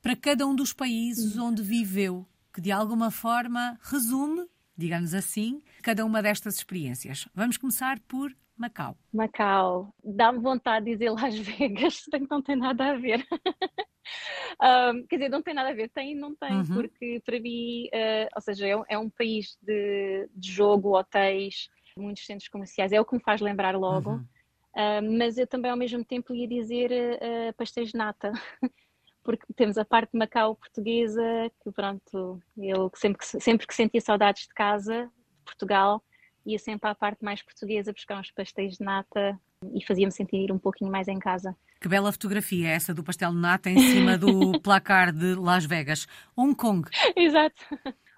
para 0.01 0.13
cada 0.13 0.45
um 0.45 0.53
dos 0.53 0.73
países 0.73 1.37
uhum. 1.37 1.45
onde 1.45 1.63
viveu, 1.63 2.27
que 2.53 2.59
de 2.59 2.69
alguma 2.69 3.09
forma 3.09 3.79
resume, 3.81 4.45
digamos 4.77 5.13
assim, 5.13 5.61
cada 5.81 6.05
uma 6.05 6.21
destas 6.21 6.55
experiências. 6.55 7.29
Vamos 7.33 7.55
começar 7.55 7.97
por 8.01 8.35
Macau. 8.59 8.97
Macau. 9.13 9.95
Dá-me 10.03 10.39
vontade 10.39 10.85
de 10.85 10.91
dizer 10.91 11.11
Las 11.11 11.33
Vegas, 11.39 12.03
que 12.11 12.27
não 12.29 12.41
tem 12.41 12.57
nada 12.57 12.91
a 12.91 12.97
ver. 12.97 13.25
um, 14.61 15.07
quer 15.07 15.15
dizer, 15.15 15.29
não 15.29 15.41
tem 15.41 15.53
nada 15.53 15.69
a 15.69 15.73
ver, 15.73 15.89
tem 15.89 16.11
e 16.11 16.15
não 16.15 16.35
tem, 16.35 16.51
uhum. 16.51 16.65
porque 16.65 17.21
para 17.25 17.39
mim, 17.39 17.85
uh, 17.85 18.27
ou 18.35 18.41
seja, 18.41 18.67
é, 18.67 18.83
é 18.89 18.97
um 18.99 19.09
país 19.09 19.57
de, 19.61 20.29
de, 20.35 20.51
jogo, 20.51 20.97
hotéis, 20.97 21.69
muitos 21.95 22.25
centros 22.25 22.49
comerciais, 22.49 22.91
é 22.91 22.99
o 22.99 23.05
que 23.05 23.15
me 23.15 23.23
faz 23.23 23.39
lembrar 23.39 23.77
logo. 23.77 24.11
Uhum. 24.11 24.27
Uh, 24.75 25.17
mas 25.17 25.37
eu 25.37 25.47
também 25.47 25.71
ao 25.71 25.77
mesmo 25.77 26.03
tempo 26.03 26.35
ia 26.35 26.47
dizer 26.47 26.91
uh, 26.91 27.53
pastéis 27.55 27.91
de 27.91 27.97
nata, 27.97 28.33
porque 29.23 29.45
temos 29.55 29.77
a 29.77 29.85
parte 29.85 30.11
de 30.11 30.19
Macau 30.19 30.55
portuguesa, 30.55 31.23
que 31.63 31.71
pronto, 31.71 32.41
eu 32.57 32.91
sempre 32.93 33.19
que, 33.19 33.25
sempre 33.25 33.65
que 33.65 33.73
sentia 33.73 34.01
saudades 34.01 34.47
de 34.47 34.53
casa, 34.53 35.05
de 35.05 35.43
Portugal, 35.45 36.03
ia 36.51 36.59
sempre 36.59 36.89
à 36.89 36.95
parte 36.95 37.23
mais 37.23 37.41
portuguesa 37.41 37.93
buscar 37.93 38.19
uns 38.19 38.31
pastéis 38.31 38.77
de 38.77 38.83
nata 38.83 39.39
e 39.73 39.83
fazia-me 39.85 40.11
sentir 40.11 40.51
um 40.51 40.57
pouquinho 40.57 40.91
mais 40.91 41.07
em 41.07 41.19
casa. 41.19 41.55
Que 41.79 41.87
bela 41.87 42.11
fotografia 42.11 42.67
é 42.67 42.71
essa 42.71 42.93
do 42.93 43.03
pastel 43.03 43.31
de 43.31 43.37
nata 43.37 43.69
em 43.69 43.79
cima 43.79 44.17
do 44.17 44.59
placar 44.61 45.11
de 45.13 45.35
Las 45.35 45.65
Vegas. 45.65 46.07
Hong 46.35 46.55
Kong. 46.55 46.89
Exato. 47.15 47.61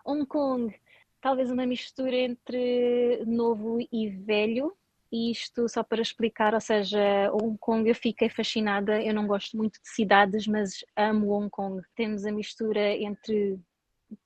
Hong 0.06 0.26
Kong. 0.26 0.74
Talvez 1.20 1.52
uma 1.52 1.66
mistura 1.66 2.16
entre 2.16 3.24
novo 3.26 3.80
e 3.92 4.10
velho. 4.10 4.76
E 5.12 5.30
isto 5.30 5.68
só 5.68 5.84
para 5.84 6.02
explicar, 6.02 6.54
ou 6.54 6.62
seja, 6.62 7.30
Hong 7.34 7.58
Kong 7.60 7.88
eu 7.88 7.94
fiquei 7.94 8.30
fascinada. 8.30 9.02
Eu 9.02 9.14
não 9.14 9.28
gosto 9.28 9.58
muito 9.58 9.74
de 9.74 9.90
cidades, 9.90 10.48
mas 10.48 10.86
amo 10.96 11.32
Hong 11.32 11.50
Kong. 11.50 11.82
Temos 11.96 12.26
a 12.26 12.32
mistura 12.32 12.96
entre 12.96 13.60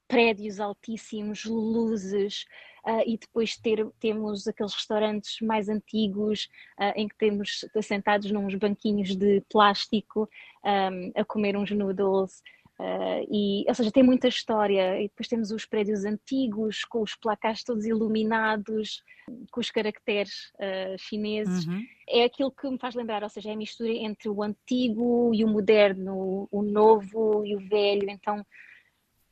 prédios 0.07 0.59
altíssimos, 0.59 1.43
luzes, 1.45 2.45
uh, 2.85 3.03
e 3.05 3.17
depois 3.17 3.57
ter, 3.57 3.85
temos 3.99 4.47
aqueles 4.47 4.73
restaurantes 4.73 5.39
mais 5.41 5.67
antigos 5.69 6.49
uh, 6.79 6.93
em 6.95 7.07
que 7.07 7.15
temos 7.15 7.65
sentados 7.81 8.31
nos 8.31 8.55
banquinhos 8.55 9.15
de 9.15 9.41
plástico 9.49 10.29
um, 10.63 11.11
a 11.19 11.25
comer 11.25 11.57
uns 11.57 11.71
noodles. 11.71 12.41
Uh, 12.77 13.23
e, 13.31 13.65
ou 13.67 13.73
seja, 13.73 13.91
tem 13.91 14.03
muita 14.03 14.27
história. 14.27 14.99
E 14.99 15.07
depois 15.07 15.27
temos 15.27 15.51
os 15.51 15.65
prédios 15.65 16.03
antigos, 16.03 16.83
com 16.83 17.01
os 17.01 17.15
placares 17.15 17.63
todos 17.63 17.85
iluminados, 17.85 19.01
com 19.51 19.61
os 19.61 19.71
caracteres 19.71 20.51
uh, 20.55 20.97
chineses. 20.97 21.65
Uhum. 21.65 21.83
É 22.07 22.23
aquilo 22.25 22.51
que 22.51 22.69
me 22.69 22.77
faz 22.77 22.93
lembrar, 22.93 23.23
ou 23.23 23.29
seja, 23.29 23.49
é 23.49 23.53
a 23.53 23.57
mistura 23.57 23.91
entre 23.91 24.29
o 24.29 24.43
antigo 24.43 25.31
e 25.33 25.43
o 25.43 25.47
moderno, 25.47 26.47
o 26.51 26.61
novo 26.61 27.45
e 27.45 27.55
o 27.55 27.59
velho. 27.59 28.09
Então, 28.09 28.45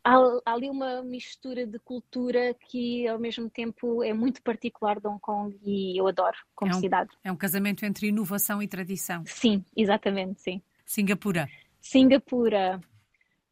há, 0.03 0.15
há, 0.45 0.53
ali 0.53 0.69
uma 0.69 1.01
mistura 1.01 1.65
de 1.65 1.79
cultura 1.79 2.53
que 2.67 3.07
ao 3.07 3.17
mesmo 3.19 3.50
tempo 3.50 4.03
é 4.03 4.13
muito 4.13 4.41
particular 4.41 5.00
de 5.00 5.07
Hong 5.07 5.19
Kong 5.19 5.57
e 5.63 6.00
eu 6.00 6.07
adoro 6.07 6.38
como 6.55 6.72
é 6.72 6.75
um, 6.75 6.79
cidade. 6.79 7.12
É 7.24 7.31
um 7.31 7.36
casamento 7.36 7.86
entre 7.86 8.07
inovação 8.07 8.62
e 8.62 8.67
tradição. 8.67 9.24
Sim, 9.25 9.63
exatamente, 9.75 10.41
sim. 10.41 10.62
Singapura. 10.86 11.48
Singapura. 11.79 12.81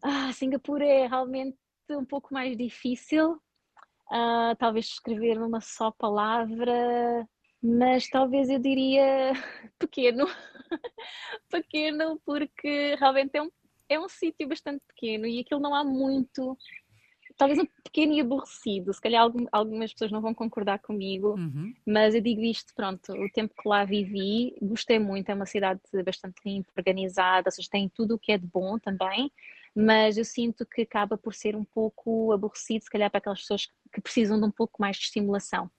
Ah, 0.03 0.31
Singapura 0.33 0.85
é 0.85 1.07
realmente 1.07 1.57
um 1.89 2.05
pouco 2.05 2.33
mais 2.33 2.57
difícil. 2.57 3.33
Uh, 4.11 4.55
talvez 4.59 4.87
escrever 4.87 5.39
numa 5.39 5.61
só 5.61 5.89
palavra, 5.89 7.25
mas 7.63 8.09
talvez 8.09 8.49
eu 8.49 8.59
diria 8.59 9.31
pequeno. 9.79 10.25
pequeno, 11.49 12.19
porque 12.25 12.95
realmente 12.95 13.37
é 13.37 13.41
um 13.41 13.49
é 13.91 13.99
um 13.99 14.07
sítio 14.07 14.47
bastante 14.47 14.81
pequeno 14.87 15.25
e 15.27 15.39
aquilo 15.39 15.59
não 15.59 15.75
há 15.75 15.83
muito. 15.83 16.57
Talvez 17.37 17.59
um 17.59 17.65
pequeno 17.83 18.13
e 18.13 18.21
aborrecido, 18.21 18.93
se 18.93 19.01
calhar 19.01 19.25
algumas 19.51 19.91
pessoas 19.91 20.11
não 20.11 20.21
vão 20.21 20.33
concordar 20.33 20.79
comigo, 20.79 21.35
uhum. 21.39 21.73
mas 21.85 22.13
eu 22.13 22.21
digo 22.21 22.41
isto, 22.41 22.73
pronto, 22.75 23.13
o 23.13 23.29
tempo 23.31 23.53
que 23.59 23.67
lá 23.67 23.83
vivi, 23.83 24.55
gostei 24.61 24.99
muito, 24.99 25.29
é 25.29 25.33
uma 25.33 25.45
cidade 25.45 25.79
bastante 26.05 26.35
limpa, 26.45 26.69
organizada, 26.77 27.47
ou 27.47 27.51
seja, 27.51 27.67
tem 27.71 27.89
tudo 27.89 28.15
o 28.15 28.19
que 28.19 28.33
é 28.33 28.37
de 28.37 28.45
bom 28.45 28.77
também, 28.77 29.31
mas 29.73 30.17
eu 30.17 30.25
sinto 30.25 30.65
que 30.65 30.81
acaba 30.81 31.17
por 31.17 31.33
ser 31.33 31.55
um 31.55 31.63
pouco 31.63 32.31
aborrecido, 32.31 32.83
se 32.83 32.89
calhar 32.91 33.09
para 33.09 33.17
aquelas 33.17 33.39
pessoas 33.41 33.67
que 33.91 34.01
precisam 34.01 34.39
de 34.39 34.45
um 34.45 34.51
pouco 34.51 34.79
mais 34.79 34.97
de 34.97 35.03
estimulação. 35.03 35.71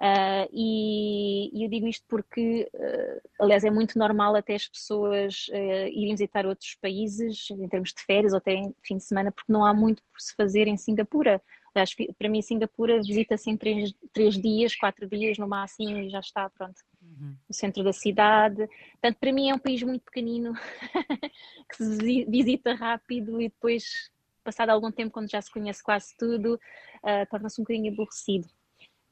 Uh, 0.00 0.50
e, 0.52 1.50
e, 1.52 1.64
eu 1.64 1.70
digo 1.70 1.86
isto 1.86 2.04
porque, 2.08 2.68
uh, 2.74 3.28
aliás, 3.40 3.64
é 3.64 3.70
muito 3.70 3.98
normal 3.98 4.34
até 4.34 4.54
as 4.54 4.66
pessoas 4.66 5.46
uh, 5.48 5.88
irem 5.88 6.10
visitar 6.10 6.44
outros 6.46 6.74
países 6.74 7.48
em 7.50 7.68
termos 7.68 7.92
de 7.92 8.02
férias 8.02 8.32
ou 8.32 8.38
até 8.38 8.52
em 8.54 8.74
fim 8.82 8.96
de 8.96 9.04
semana, 9.04 9.30
porque 9.30 9.52
não 9.52 9.64
há 9.64 9.72
muito 9.72 10.02
por 10.02 10.20
se 10.20 10.34
fazer 10.34 10.66
em 10.66 10.76
Singapura. 10.76 11.40
Aliás, 11.74 11.94
para 12.18 12.28
mim, 12.28 12.42
Singapura 12.42 12.98
visita-se 12.98 13.50
em 13.50 13.56
três, 13.56 13.94
três, 14.12 14.34
dias, 14.34 14.76
quatro 14.76 15.08
dias 15.08 15.38
no 15.38 15.48
máximo 15.48 15.96
e 15.98 16.08
já 16.08 16.20
está, 16.20 16.50
pronto, 16.50 16.80
uhum. 17.02 17.34
no 17.48 17.54
centro 17.54 17.82
da 17.82 17.92
cidade. 17.92 18.68
Portanto, 18.92 19.16
para 19.18 19.32
mim 19.32 19.50
é 19.50 19.54
um 19.54 19.58
país 19.58 19.82
muito 19.82 20.02
pequenino 20.02 20.54
que 21.70 21.76
se 21.76 22.24
visita 22.26 22.74
rápido 22.74 23.40
e 23.40 23.48
depois, 23.48 24.10
passado 24.44 24.70
algum 24.70 24.90
tempo, 24.90 25.12
quando 25.12 25.30
já 25.30 25.40
se 25.40 25.50
conhece 25.50 25.82
quase 25.82 26.16
tudo, 26.16 26.60
torna-se 27.28 27.60
um 27.60 27.64
bocadinho 27.64 27.92
aborrecido 27.92 28.46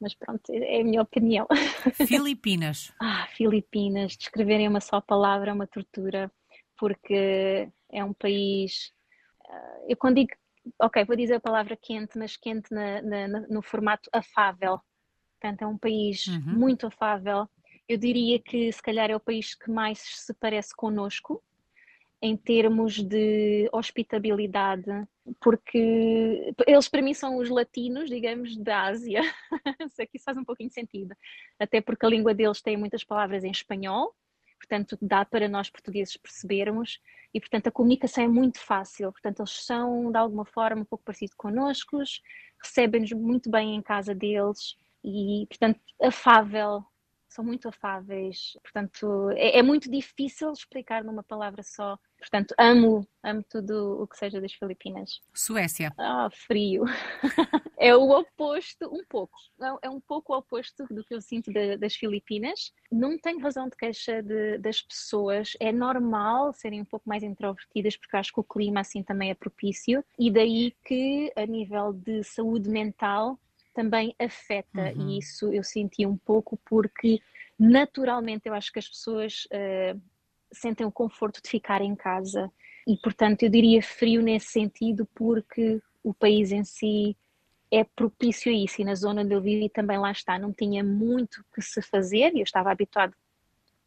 mas 0.03 0.13
pronto, 0.13 0.51
é 0.51 0.81
a 0.81 0.83
minha 0.83 1.01
opinião. 1.01 1.47
Filipinas. 2.07 2.91
ah, 2.99 3.25
Filipinas, 3.35 4.17
descreverem 4.17 4.67
uma 4.67 4.81
só 4.81 4.99
palavra 4.99 5.49
é 5.49 5.53
uma 5.53 5.65
tortura, 5.65 6.29
porque 6.77 7.69
é 7.89 8.03
um 8.03 8.13
país. 8.13 8.91
Uh, 9.45 9.85
eu 9.87 9.97
quando 9.97 10.15
digo, 10.15 10.31
ok, 10.79 11.05
vou 11.05 11.15
dizer 11.15 11.35
a 11.35 11.39
palavra 11.39 11.77
quente, 11.77 12.17
mas 12.17 12.35
quente 12.35 12.71
na, 12.73 13.01
na, 13.01 13.27
no 13.47 13.61
formato 13.61 14.09
afável. 14.11 14.79
Portanto, 15.39 15.61
é 15.61 15.67
um 15.67 15.77
país 15.77 16.27
uhum. 16.27 16.59
muito 16.59 16.87
afável. 16.87 17.47
Eu 17.87 17.97
diria 17.97 18.39
que 18.39 18.71
se 18.71 18.81
calhar 18.81 19.09
é 19.09 19.15
o 19.15 19.19
país 19.19 19.55
que 19.55 19.71
mais 19.71 19.99
se 19.99 20.33
parece 20.33 20.75
connosco 20.75 21.41
em 22.23 22.37
termos 22.37 23.03
de 23.03 23.67
hospitabilidade, 23.73 24.89
porque 25.41 26.53
eles 26.65 26.87
para 26.87 27.01
mim 27.01 27.13
são 27.13 27.35
os 27.35 27.49
latinos, 27.49 28.09
digamos, 28.09 28.55
da 28.55 28.83
Ásia. 28.83 29.21
Isso 30.13 30.23
faz 30.23 30.37
um 30.37 30.45
pouquinho 30.45 30.69
de 30.69 30.73
sentido, 30.73 31.13
até 31.59 31.81
porque 31.81 32.05
a 32.05 32.09
língua 32.09 32.33
deles 32.33 32.61
tem 32.61 32.77
muitas 32.77 33.03
palavras 33.03 33.43
em 33.43 33.51
espanhol, 33.51 34.15
portanto 34.57 34.97
dá 35.01 35.25
para 35.25 35.49
nós 35.49 35.69
portugueses 35.69 36.15
percebermos 36.15 37.01
e 37.33 37.41
portanto 37.41 37.67
a 37.67 37.71
comunicação 37.71 38.23
é 38.23 38.27
muito 38.29 38.57
fácil, 38.57 39.11
portanto 39.11 39.41
eles 39.41 39.65
são 39.65 40.09
de 40.09 40.17
alguma 40.17 40.45
forma 40.45 40.83
um 40.83 40.85
pouco 40.85 41.03
parecidos 41.03 41.35
connosco, 41.35 41.97
recebem-nos 42.63 43.11
muito 43.11 43.51
bem 43.51 43.75
em 43.75 43.81
casa 43.81 44.15
deles 44.15 44.77
e 45.03 45.45
portanto 45.49 45.81
afável 46.01 46.85
são 47.33 47.43
muito 47.43 47.67
afáveis, 47.67 48.55
portanto 48.61 49.31
é, 49.31 49.57
é, 49.57 49.63
muito 49.63 49.89
difícil 49.89 50.51
explicar 50.51 51.03
numa 51.03 51.23
palavra 51.23 51.63
só. 51.63 51.97
Portanto, 52.23 52.55
amo, 52.57 53.05
amo 53.21 53.43
tudo 53.49 54.01
o 54.01 54.07
que 54.07 54.17
seja 54.17 54.39
das 54.39 54.53
Filipinas. 54.53 55.19
Suécia. 55.33 55.93
Ah, 55.97 56.29
frio. 56.31 56.85
é 57.77 57.93
o 57.93 58.11
oposto, 58.11 58.87
um 58.87 59.03
pouco. 59.03 59.37
É, 59.61 59.87
é 59.87 59.89
um 59.89 59.99
pouco 59.99 60.33
o 60.33 60.37
oposto 60.37 60.85
do 60.89 61.03
que 61.03 61.13
eu 61.13 61.19
sinto 61.19 61.51
de, 61.51 61.75
das 61.75 61.95
Filipinas. 61.95 62.71
Não 62.89 63.17
tenho 63.19 63.39
razão 63.39 63.67
de 63.67 63.75
queixa 63.75 64.23
de, 64.23 64.57
das 64.57 64.81
pessoas. 64.81 65.57
É 65.59 65.69
normal 65.73 66.53
serem 66.53 66.79
um 66.79 66.85
pouco 66.85 67.09
mais 67.09 67.23
introvertidas, 67.23 67.97
porque 67.97 68.15
acho 68.15 68.31
que 68.31 68.39
o 68.39 68.43
clima 68.43 68.79
assim 68.79 69.03
também 69.03 69.29
é 69.29 69.35
propício. 69.35 70.01
E 70.17 70.31
daí 70.31 70.73
que, 70.85 71.29
a 71.35 71.45
nível 71.45 71.91
de 71.91 72.23
saúde 72.23 72.69
mental, 72.69 73.37
também 73.73 74.15
afeta 74.17 74.93
uhum. 74.95 75.09
e 75.09 75.17
isso 75.17 75.51
eu 75.51 75.63
senti 75.63 76.05
um 76.05 76.15
pouco 76.15 76.57
porque 76.63 77.19
naturalmente 77.59 78.47
eu 78.47 78.53
acho 78.53 78.71
que 78.71 78.79
as 78.79 78.87
pessoas 78.87 79.45
uh, 79.45 79.99
sentem 80.53 80.85
o 80.85 80.91
conforto 80.91 81.41
de 81.41 81.49
ficar 81.49 81.81
em 81.81 81.95
casa. 81.95 82.51
E 82.87 82.97
portanto 82.97 83.43
eu 83.43 83.49
diria 83.49 83.81
frio 83.81 84.21
nesse 84.21 84.47
sentido 84.47 85.07
porque 85.13 85.81
o 86.03 86.13
país 86.13 86.51
em 86.51 86.63
si 86.63 87.17
é 87.71 87.83
propício 87.83 88.51
a 88.51 88.55
isso. 88.55 88.81
E 88.81 88.85
na 88.85 88.95
zona 88.95 89.21
onde 89.21 89.33
eu 89.33 89.41
vivi 89.41 89.69
também 89.69 89.97
lá 89.97 90.11
está, 90.11 90.37
não 90.37 90.53
tinha 90.53 90.83
muito 90.83 91.43
que 91.53 91.61
se 91.61 91.81
fazer. 91.81 92.33
E 92.33 92.39
eu 92.39 92.43
estava 92.43 92.71
habituado 92.71 93.15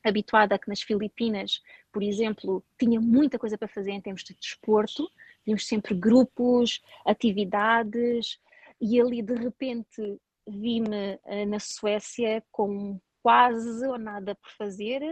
habituada 0.08 0.56
que 0.56 0.68
nas 0.68 0.82
Filipinas, 0.82 1.60
por 1.92 2.00
exemplo, 2.02 2.64
tinha 2.78 3.00
muita 3.00 3.40
coisa 3.40 3.58
para 3.58 3.66
fazer 3.66 3.90
em 3.90 4.00
termos 4.00 4.22
de 4.22 4.34
desporto, 4.34 5.10
tínhamos 5.44 5.66
sempre 5.66 5.94
grupos, 5.94 6.80
atividades, 7.04 8.38
e 8.80 9.00
ali 9.00 9.20
de 9.20 9.34
repente 9.34 10.20
vi-me 10.46 11.14
uh, 11.24 11.46
na 11.48 11.58
Suécia 11.58 12.42
com 12.52 13.00
quase 13.20 13.84
ou 13.86 13.98
nada 13.98 14.34
por 14.36 14.50
fazer 14.52 15.02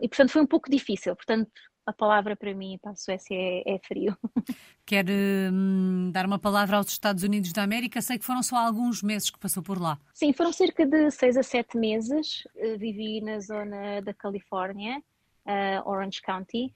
e 0.00 0.08
portanto 0.08 0.30
foi 0.30 0.42
um 0.42 0.46
pouco 0.46 0.70
difícil, 0.70 1.14
portanto 1.14 1.50
a 1.86 1.92
palavra 1.92 2.36
para 2.36 2.54
mim 2.54 2.78
para 2.80 2.92
a 2.92 2.96
Suécia 2.96 3.34
é, 3.34 3.74
é 3.74 3.78
frio. 3.80 4.16
Quer 4.86 5.04
hum, 5.52 6.10
dar 6.12 6.26
uma 6.26 6.38
palavra 6.38 6.76
aos 6.76 6.88
Estados 6.88 7.22
Unidos 7.22 7.52
da 7.52 7.62
América? 7.62 8.00
Sei 8.00 8.18
que 8.18 8.24
foram 8.24 8.42
só 8.42 8.56
alguns 8.56 9.02
meses 9.02 9.30
que 9.30 9.38
passou 9.38 9.62
por 9.62 9.80
lá. 9.80 9.98
Sim, 10.14 10.32
foram 10.32 10.52
cerca 10.52 10.86
de 10.86 11.10
seis 11.10 11.36
a 11.36 11.42
sete 11.42 11.76
meses. 11.76 12.44
Uh, 12.54 12.78
vivi 12.78 13.20
na 13.20 13.40
zona 13.40 14.00
da 14.02 14.14
Califórnia, 14.14 15.02
uh, 15.46 15.88
Orange 15.88 16.20
County. 16.22 16.72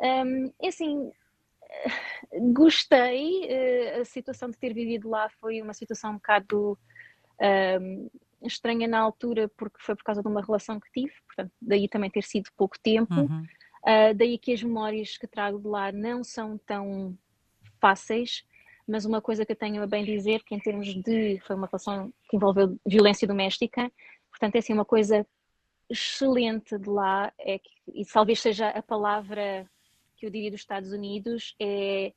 Um, 0.00 0.52
é 0.62 0.68
assim, 0.68 1.10
gostei, 2.52 3.46
uh, 3.46 4.00
a 4.00 4.04
situação 4.04 4.50
de 4.50 4.58
ter 4.58 4.74
vivido 4.74 5.08
lá 5.08 5.28
foi 5.40 5.62
uma 5.62 5.74
situação 5.74 6.12
um 6.12 6.14
bocado 6.14 6.78
um, 7.80 8.10
estranha 8.46 8.88
na 8.88 8.98
altura, 8.98 9.50
porque 9.56 9.76
foi 9.80 9.94
por 9.94 10.04
causa 10.04 10.22
de 10.22 10.28
uma 10.28 10.42
relação 10.42 10.80
que 10.80 10.90
tive, 10.92 11.12
portanto, 11.26 11.52
daí 11.60 11.88
também 11.88 12.10
ter 12.10 12.22
sido 12.22 12.50
pouco 12.56 12.78
tempo. 12.78 13.14
Uhum. 13.14 13.42
Uh, 13.82 14.14
daí 14.14 14.38
que 14.38 14.52
as 14.52 14.62
memórias 14.62 15.16
que 15.16 15.26
trago 15.26 15.58
de 15.58 15.68
lá 15.68 15.92
não 15.92 16.24
são 16.24 16.58
tão 16.58 17.16
fáceis, 17.80 18.44
mas 18.86 19.04
uma 19.04 19.20
coisa 19.20 19.44
que 19.44 19.52
eu 19.52 19.56
tenho 19.56 19.82
a 19.82 19.86
bem 19.86 20.04
dizer, 20.04 20.42
que 20.44 20.54
em 20.54 20.60
termos 20.60 20.86
de. 20.86 21.40
foi 21.46 21.56
uma 21.56 21.66
relação 21.66 22.12
que 22.28 22.36
envolveu 22.36 22.78
violência 22.86 23.26
doméstica, 23.26 23.90
portanto, 24.30 24.56
é 24.56 24.58
assim 24.58 24.72
uma 24.72 24.84
coisa 24.84 25.26
excelente 25.88 26.76
de 26.78 26.88
lá, 26.88 27.32
é 27.38 27.58
que, 27.58 27.70
e 27.94 28.04
talvez 28.04 28.40
seja 28.40 28.68
a 28.68 28.82
palavra 28.82 29.68
que 30.16 30.26
eu 30.26 30.30
diria 30.30 30.50
dos 30.50 30.60
Estados 30.60 30.92
Unidos 30.92 31.54
é 31.60 32.12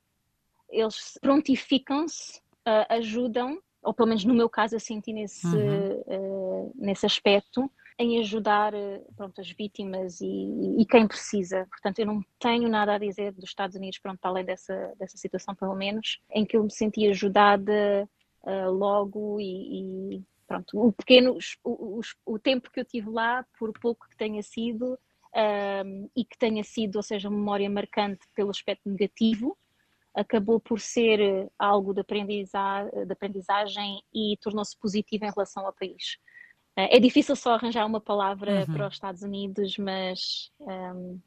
eles 0.70 1.18
prontificam-se, 1.20 2.38
uh, 2.38 2.86
ajudam, 2.88 3.60
ou 3.82 3.94
pelo 3.94 4.08
menos 4.08 4.24
no 4.24 4.34
meu 4.34 4.48
caso 4.48 4.74
eu 4.74 4.80
senti 4.80 5.12
nesse, 5.12 5.46
uhum. 5.46 6.02
uh, 6.06 6.72
nesse 6.74 7.06
aspecto, 7.06 7.70
em 7.98 8.18
ajudar 8.18 8.72
pronto, 9.14 9.40
as 9.40 9.50
vítimas 9.50 10.22
e, 10.22 10.80
e, 10.80 10.86
quem 10.86 11.06
precisa. 11.06 11.66
Portanto, 11.68 11.98
eu 11.98 12.06
não 12.06 12.24
tenho 12.38 12.66
nada 12.66 12.94
a 12.94 12.98
dizer 12.98 13.30
dos 13.32 13.44
Estados 13.44 13.76
Unidos, 13.76 13.98
pronto, 13.98 14.18
para 14.18 14.30
além 14.30 14.44
dessa, 14.44 14.94
dessa 14.98 15.18
situação, 15.18 15.54
pelo 15.54 15.74
menos, 15.74 16.18
em 16.30 16.46
que 16.46 16.56
eu 16.56 16.64
me 16.64 16.72
senti 16.72 17.06
ajudada 17.08 18.08
uh, 18.42 18.70
logo 18.70 19.38
e, 19.38 20.14
e, 20.16 20.22
pronto, 20.46 20.80
o 20.80 20.92
pequeno, 20.92 21.36
o, 21.62 21.98
o, 21.98 22.00
o 22.24 22.38
tempo 22.38 22.70
que 22.70 22.80
eu 22.80 22.86
tive 22.86 23.10
lá, 23.10 23.44
por 23.58 23.70
pouco 23.78 24.08
que 24.08 24.16
tenha 24.16 24.42
sido, 24.42 24.98
um, 25.34 26.08
e 26.16 26.24
que 26.24 26.36
tenha 26.38 26.64
sido, 26.64 26.96
ou 26.96 27.02
seja, 27.02 27.28
uma 27.28 27.38
memória 27.38 27.70
marcante 27.70 28.26
pelo 28.34 28.50
aspecto 28.50 28.88
negativo, 28.88 29.56
acabou 30.14 30.60
por 30.60 30.80
ser 30.80 31.50
algo 31.58 31.94
de, 31.94 32.00
aprendiza 32.00 32.58
de 33.06 33.12
aprendizagem 33.12 34.02
e 34.12 34.36
tornou-se 34.40 34.76
positivo 34.76 35.24
em 35.24 35.30
relação 35.30 35.64
ao 35.64 35.72
país. 35.72 36.18
Uh, 36.76 36.88
é 36.90 36.98
difícil 36.98 37.36
só 37.36 37.54
arranjar 37.54 37.86
uma 37.86 38.00
palavra 38.00 38.60
uhum. 38.60 38.74
para 38.74 38.88
os 38.88 38.94
Estados 38.94 39.22
Unidos, 39.22 39.76
mas 39.78 40.50
um, 40.60 41.20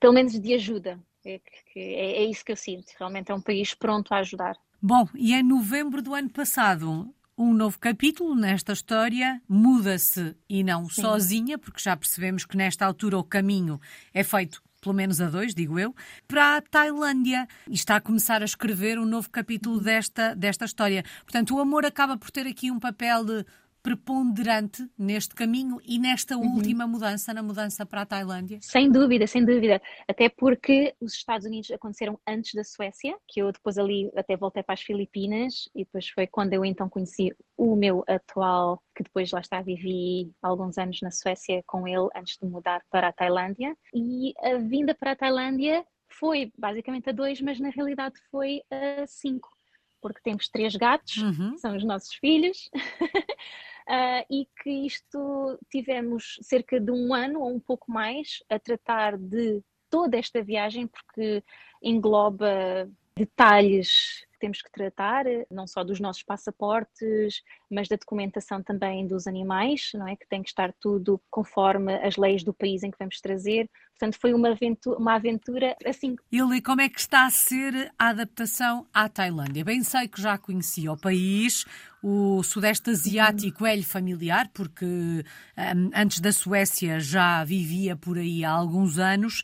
pelo 0.00 0.12
menos 0.12 0.38
de 0.38 0.54
ajuda. 0.54 0.98
É, 1.24 1.40
é, 1.76 2.22
é 2.22 2.24
isso 2.24 2.44
que 2.44 2.52
eu 2.52 2.56
sinto. 2.56 2.92
Realmente 2.98 3.30
é 3.30 3.34
um 3.34 3.40
país 3.40 3.74
pronto 3.74 4.12
a 4.12 4.18
ajudar. 4.18 4.56
Bom, 4.80 5.08
e 5.14 5.34
em 5.34 5.42
novembro 5.42 6.00
do 6.00 6.14
ano 6.14 6.30
passado, 6.30 7.12
um 7.36 7.52
novo 7.52 7.78
capítulo 7.78 8.34
nesta 8.34 8.72
história, 8.72 9.42
muda-se 9.48 10.36
e 10.48 10.62
não 10.62 10.88
Sim. 10.88 11.02
sozinha, 11.02 11.58
porque 11.58 11.80
já 11.80 11.96
percebemos 11.96 12.44
que 12.44 12.56
nesta 12.56 12.86
altura 12.86 13.18
o 13.18 13.24
caminho 13.24 13.80
é 14.14 14.22
feito 14.22 14.62
pelo 14.88 14.96
menos 14.96 15.20
a 15.20 15.28
dois, 15.28 15.54
digo 15.54 15.78
eu, 15.78 15.94
para 16.26 16.56
a 16.56 16.62
Tailândia 16.62 17.46
e 17.68 17.74
está 17.74 17.96
a 17.96 18.00
começar 18.00 18.40
a 18.40 18.44
escrever 18.46 18.98
um 18.98 19.04
novo 19.04 19.28
capítulo 19.28 19.78
desta, 19.78 20.34
desta 20.34 20.64
história. 20.64 21.04
Portanto, 21.24 21.54
o 21.54 21.60
amor 21.60 21.84
acaba 21.84 22.16
por 22.16 22.30
ter 22.30 22.46
aqui 22.46 22.70
um 22.70 22.80
papel 22.80 23.22
de 23.22 23.44
preponderante 23.82 24.88
neste 24.98 25.34
caminho 25.34 25.78
e 25.84 25.98
nesta 25.98 26.36
uhum. 26.36 26.56
última 26.56 26.86
mudança, 26.86 27.32
na 27.32 27.42
mudança 27.42 27.86
para 27.86 28.02
a 28.02 28.06
Tailândia? 28.06 28.58
Sem 28.62 28.90
dúvida, 28.90 29.26
sem 29.26 29.44
dúvida. 29.44 29.80
Até 30.08 30.28
porque 30.28 30.94
os 31.00 31.14
Estados 31.14 31.46
Unidos 31.46 31.70
aconteceram 31.70 32.18
antes 32.26 32.54
da 32.54 32.64
Suécia, 32.64 33.16
que 33.26 33.40
eu 33.40 33.52
depois 33.52 33.78
ali 33.78 34.10
até 34.16 34.36
voltei 34.36 34.62
para 34.62 34.74
as 34.74 34.82
Filipinas 34.82 35.68
e 35.74 35.84
depois 35.84 36.08
foi 36.08 36.26
quando 36.26 36.52
eu 36.52 36.64
então 36.64 36.88
conheci 36.88 37.34
o 37.56 37.76
meu 37.76 38.04
atual, 38.08 38.82
que 38.94 39.02
depois 39.02 39.30
lá 39.32 39.40
está, 39.40 39.60
vivi 39.62 40.32
alguns 40.42 40.78
anos 40.78 41.00
na 41.02 41.10
Suécia 41.10 41.62
com 41.66 41.86
ele 41.86 42.08
antes 42.14 42.38
de 42.40 42.46
mudar 42.48 42.82
para 42.90 43.08
a 43.08 43.12
Tailândia. 43.12 43.76
E 43.94 44.32
a 44.38 44.56
vinda 44.58 44.94
para 44.94 45.12
a 45.12 45.16
Tailândia 45.16 45.84
foi 46.08 46.52
basicamente 46.58 47.08
a 47.10 47.12
dois, 47.12 47.40
mas 47.40 47.60
na 47.60 47.70
realidade 47.70 48.14
foi 48.30 48.62
a 48.70 49.06
cinco 49.06 49.57
porque 50.00 50.20
temos 50.22 50.48
três 50.48 50.74
gatos, 50.76 51.16
uhum. 51.18 51.56
são 51.58 51.76
os 51.76 51.84
nossos 51.84 52.14
filhos, 52.14 52.70
uh, 52.76 54.24
e 54.30 54.46
que 54.62 54.70
isto 54.86 55.58
tivemos 55.70 56.38
cerca 56.42 56.80
de 56.80 56.90
um 56.90 57.14
ano 57.14 57.40
ou 57.40 57.54
um 57.54 57.60
pouco 57.60 57.90
mais 57.90 58.42
a 58.48 58.58
tratar 58.58 59.16
de 59.16 59.62
toda 59.90 60.18
esta 60.18 60.42
viagem, 60.42 60.86
porque 60.86 61.42
engloba 61.82 62.88
detalhes 63.16 64.26
que 64.38 64.46
temos 64.46 64.62
que 64.62 64.70
tratar, 64.70 65.24
não 65.50 65.66
só 65.66 65.82
dos 65.82 65.98
nossos 65.98 66.22
passaportes, 66.22 67.42
mas 67.68 67.88
da 67.88 67.96
documentação 67.96 68.62
também 68.62 69.06
dos 69.06 69.26
animais, 69.26 69.90
não 69.94 70.06
é? 70.06 70.14
Que 70.14 70.28
tem 70.28 70.42
que 70.42 70.48
estar 70.48 70.72
tudo 70.80 71.20
conforme 71.28 71.94
as 71.96 72.16
leis 72.16 72.44
do 72.44 72.54
país 72.54 72.84
em 72.84 72.90
que 72.90 72.98
vamos 72.98 73.20
trazer. 73.20 73.68
Portanto, 73.98 74.16
foi 74.20 74.32
uma 74.32 74.50
aventura, 74.50 74.98
uma 74.98 75.14
aventura 75.14 75.76
assim. 75.84 76.14
Ili, 76.30 76.62
como 76.62 76.80
é 76.80 76.88
que 76.88 77.00
está 77.00 77.26
a 77.26 77.30
ser 77.30 77.92
a 77.98 78.10
adaptação 78.10 78.86
à 78.94 79.08
Tailândia? 79.08 79.64
Bem 79.64 79.82
sei 79.82 80.06
que 80.06 80.22
já 80.22 80.38
conhecia 80.38 80.92
o 80.92 80.96
país, 80.96 81.64
o 82.00 82.40
Sudeste 82.44 82.90
Asiático 82.90 83.66
é-lhe 83.66 83.82
familiar, 83.82 84.48
porque 84.54 84.84
um, 84.84 85.90
antes 85.92 86.20
da 86.20 86.30
Suécia 86.30 87.00
já 87.00 87.42
vivia 87.42 87.96
por 87.96 88.18
aí 88.18 88.44
há 88.44 88.52
alguns 88.52 88.98
anos. 88.98 89.42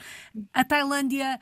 A 0.52 0.64
Tailândia 0.64 1.40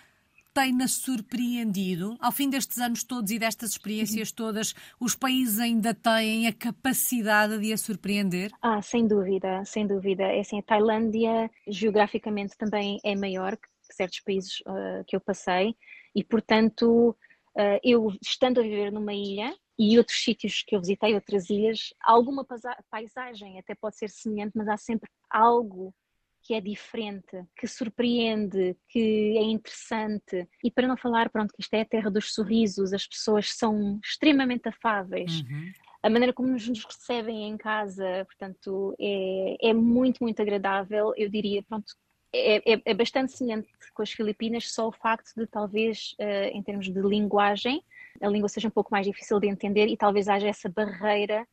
tem-na 0.53 0.87
surpreendido? 0.87 2.17
Ao 2.21 2.33
fim 2.33 2.49
destes 2.49 2.79
anos 2.79 3.03
todos 3.03 3.31
e 3.31 3.39
destas 3.39 3.71
experiências 3.71 4.33
todas, 4.33 4.75
os 5.01 5.15
países 5.15 5.59
ainda 5.59 5.95
têm 5.95 6.47
a 6.47 6.53
capacidade 6.53 7.59
de 7.59 7.73
a 7.73 7.77
surpreender? 7.77 8.51
Ah, 8.61 8.83
sem 8.83 9.07
dúvida, 9.07 9.65
sem 9.65 9.87
dúvida. 9.87 10.25
É 10.25 10.41
assim, 10.41 10.59
a 10.59 10.63
Tailândia 10.63 11.51
geograficamente 11.67 12.57
também 12.57 12.99
é 13.05 13.15
maior 13.15 13.57
que 13.57 13.69
certos 13.95 14.21
países 14.21 14.61
uh, 14.61 15.05
que 15.07 15.17
eu 15.17 15.21
passei 15.21 15.75
e, 16.15 16.23
portanto, 16.23 17.11
uh, 17.57 17.79
eu 17.83 18.13
estando 18.23 18.61
a 18.61 18.63
viver 18.63 18.91
numa 18.93 19.15
ilha 19.15 19.55
e 19.79 19.99
outros 19.99 20.23
sítios 20.23 20.63
que 20.63 20.77
eu 20.77 20.81
visitei, 20.81 21.15
outras 21.15 21.49
ilhas, 21.51 21.93
alguma 22.01 22.47
paisagem 22.91 23.59
até 23.59 23.75
pode 23.75 23.97
ser 23.97 24.09
semelhante, 24.11 24.53
mas 24.55 24.69
há 24.69 24.77
sempre 24.77 25.11
algo 25.31 25.95
que 26.43 26.55
é 26.55 26.61
diferente, 26.61 27.45
que 27.57 27.67
surpreende, 27.67 28.77
que 28.89 29.37
é 29.39 29.43
interessante. 29.43 30.49
E 30.63 30.71
para 30.71 30.89
não 30.89 30.97
falar, 30.97 31.31
pronto, 31.31 31.53
que 31.55 31.63
isto 31.63 31.75
é 31.75 31.83
a 31.83 31.87
terra 31.87 32.11
dos 32.11 32.35
sorrisos, 32.35 32.93
as 32.93 33.07
pessoas 33.07 33.51
são 33.57 34.01
extremamente 34.05 34.69
afáveis. 34.69 35.41
Uhum. 35.41 35.73
A 36.03 36.11
maneira 36.11 36.33
como 36.33 36.49
nos 36.49 36.67
recebem 36.67 37.49
em 37.49 37.57
casa, 37.57 38.25
portanto, 38.27 38.95
é, 39.01 39.69
é 39.69 39.73
muito, 39.73 40.19
muito 40.21 40.43
agradável. 40.43 41.13
Eu 41.17 41.29
diria, 41.29 41.63
pronto, 41.63 41.95
é, 42.33 42.73
é, 42.73 42.83
é, 42.85 42.95
bastante 42.95 43.33
semelhante 43.33 43.69
com 43.95 44.03
as 44.03 44.11
Filipinas, 44.11 44.73
só 44.73 44.89
o 44.89 44.93
facto 44.93 45.33
de 45.37 45.47
talvez, 45.47 46.17
uh, 46.19 46.57
em 46.57 46.63
termos 46.63 46.91
de 46.91 47.01
linguagem, 47.01 47.85
a 48.21 48.29
língua 48.29 48.49
seja 48.49 48.69
um 48.69 48.71
pouco 48.71 48.91
mais 48.91 49.07
difícil 49.07 49.39
de 49.39 49.49
entender 49.49 49.87
e 49.87 49.97
talvez 49.97 50.29
haja 50.29 50.49
essa 50.49 50.69
barreira 50.69 51.47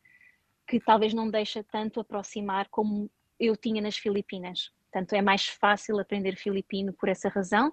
que 0.66 0.80
talvez 0.80 1.12
não 1.12 1.28
deixa 1.28 1.62
tanto 1.64 2.00
aproximar 2.00 2.68
como 2.70 3.10
eu 3.38 3.56
tinha 3.56 3.82
nas 3.82 3.96
Filipinas. 3.96 4.70
Portanto, 4.90 5.12
é 5.12 5.22
mais 5.22 5.46
fácil 5.46 6.00
aprender 6.00 6.36
filipino 6.36 6.92
por 6.92 7.08
essa 7.08 7.28
razão 7.28 7.72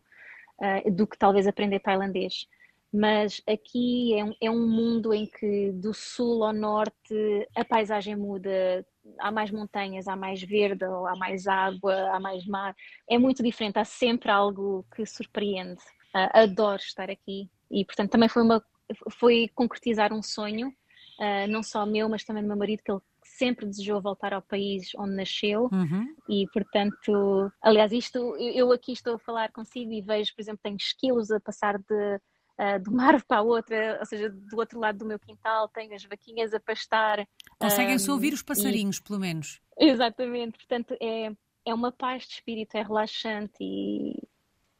uh, 0.59 0.91
do 0.91 1.07
que 1.07 1.17
talvez 1.17 1.47
aprender 1.47 1.79
tailandês. 1.79 2.47
Mas 2.93 3.41
aqui 3.47 4.17
é 4.17 4.23
um, 4.23 4.33
é 4.41 4.49
um 4.49 4.67
mundo 4.67 5.13
em 5.13 5.25
que 5.25 5.71
do 5.73 5.93
sul 5.93 6.43
ao 6.43 6.53
norte 6.53 7.47
a 7.55 7.65
paisagem 7.65 8.15
muda, 8.15 8.85
há 9.19 9.31
mais 9.31 9.51
montanhas, 9.51 10.07
há 10.07 10.15
mais 10.15 10.41
verde, 10.41 10.85
há 10.85 11.15
mais 11.17 11.47
água, 11.47 11.93
há 12.11 12.19
mais 12.19 12.45
mar. 12.45 12.75
É 13.09 13.17
muito 13.17 13.43
diferente, 13.43 13.77
há 13.77 13.83
sempre 13.83 14.31
algo 14.31 14.85
que 14.95 15.05
surpreende. 15.05 15.81
Uh, 16.15 16.29
adoro 16.33 16.81
estar 16.81 17.09
aqui 17.09 17.49
e, 17.69 17.83
portanto, 17.83 18.11
também 18.11 18.29
foi, 18.29 18.43
uma, 18.43 18.63
foi 19.11 19.49
concretizar 19.53 20.13
um 20.13 20.21
sonho, 20.21 20.69
uh, 20.69 21.47
não 21.49 21.61
só 21.61 21.85
meu, 21.85 22.07
mas 22.07 22.23
também 22.23 22.43
do 22.43 22.47
meu 22.47 22.57
marido, 22.57 22.81
que 22.83 22.91
ele 22.91 23.01
sempre 23.37 23.65
desejou 23.65 24.01
voltar 24.01 24.33
ao 24.33 24.41
país 24.41 24.91
onde 24.97 25.15
nasceu 25.15 25.69
uhum. 25.71 26.15
e, 26.27 26.45
portanto, 26.51 27.51
aliás, 27.61 27.91
isto 27.91 28.35
eu 28.37 28.71
aqui 28.71 28.91
estou 28.91 29.15
a 29.15 29.19
falar 29.19 29.51
consigo 29.51 29.91
e 29.91 30.01
vejo, 30.01 30.33
por 30.35 30.41
exemplo, 30.41 30.59
tenho 30.63 30.77
esquilos 30.77 31.29
a 31.29 31.39
passar 31.39 31.77
de, 31.77 32.15
uh, 32.59 32.79
de 32.81 32.89
uma 32.89 33.03
árvore 33.05 33.25
para 33.27 33.37
a 33.37 33.41
outra, 33.41 33.97
ou 33.99 34.05
seja, 34.05 34.29
do 34.29 34.57
outro 34.57 34.79
lado 34.79 34.97
do 34.97 35.05
meu 35.05 35.19
quintal, 35.19 35.69
tenho 35.69 35.93
as 35.93 36.03
vaquinhas 36.03 36.53
a 36.53 36.59
pastar. 36.59 37.27
Conseguem-se 37.59 38.09
um, 38.09 38.13
ouvir 38.13 38.33
os 38.33 38.41
passarinhos, 38.41 38.97
e... 38.97 39.03
pelo 39.03 39.19
menos. 39.19 39.61
Exatamente, 39.79 40.57
portanto, 40.57 40.95
é, 40.99 41.31
é 41.65 41.73
uma 41.73 41.91
paz 41.91 42.23
de 42.23 42.33
espírito, 42.33 42.75
é 42.75 42.81
relaxante 42.81 43.57
e 43.61 44.15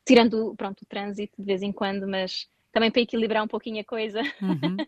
tirando 0.06 0.56
pronto, 0.56 0.82
o 0.82 0.86
trânsito 0.86 1.36
de 1.38 1.46
vez 1.46 1.62
em 1.62 1.72
quando, 1.72 2.08
mas 2.08 2.48
também 2.72 2.90
para 2.90 3.02
equilibrar 3.02 3.44
um 3.44 3.48
pouquinho 3.48 3.82
a 3.82 3.84
coisa. 3.84 4.22
Uhum. 4.42 4.78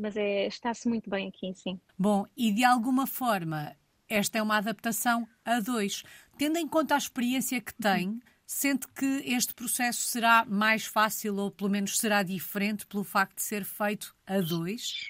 mas 0.00 0.16
é, 0.16 0.46
está-se 0.46 0.88
muito 0.88 1.08
bem 1.10 1.28
aqui, 1.28 1.52
sim. 1.54 1.78
Bom, 1.98 2.26
e 2.36 2.52
de 2.52 2.64
alguma 2.64 3.06
forma 3.06 3.76
esta 4.10 4.38
é 4.38 4.42
uma 4.42 4.56
adaptação 4.56 5.26
a 5.44 5.60
dois. 5.60 6.02
Tendo 6.36 6.58
em 6.58 6.66
conta 6.66 6.96
a 6.96 6.98
experiência 6.98 7.60
que 7.60 7.72
tem, 7.72 8.20
sente 8.44 8.88
que 8.88 9.22
este 9.24 9.54
processo 9.54 10.00
será 10.00 10.44
mais 10.44 10.84
fácil 10.84 11.36
ou 11.36 11.50
pelo 11.50 11.70
menos 11.70 11.96
será 11.96 12.24
diferente 12.24 12.84
pelo 12.86 13.04
facto 13.04 13.36
de 13.36 13.42
ser 13.42 13.64
feito 13.64 14.14
a 14.26 14.40
dois? 14.40 15.08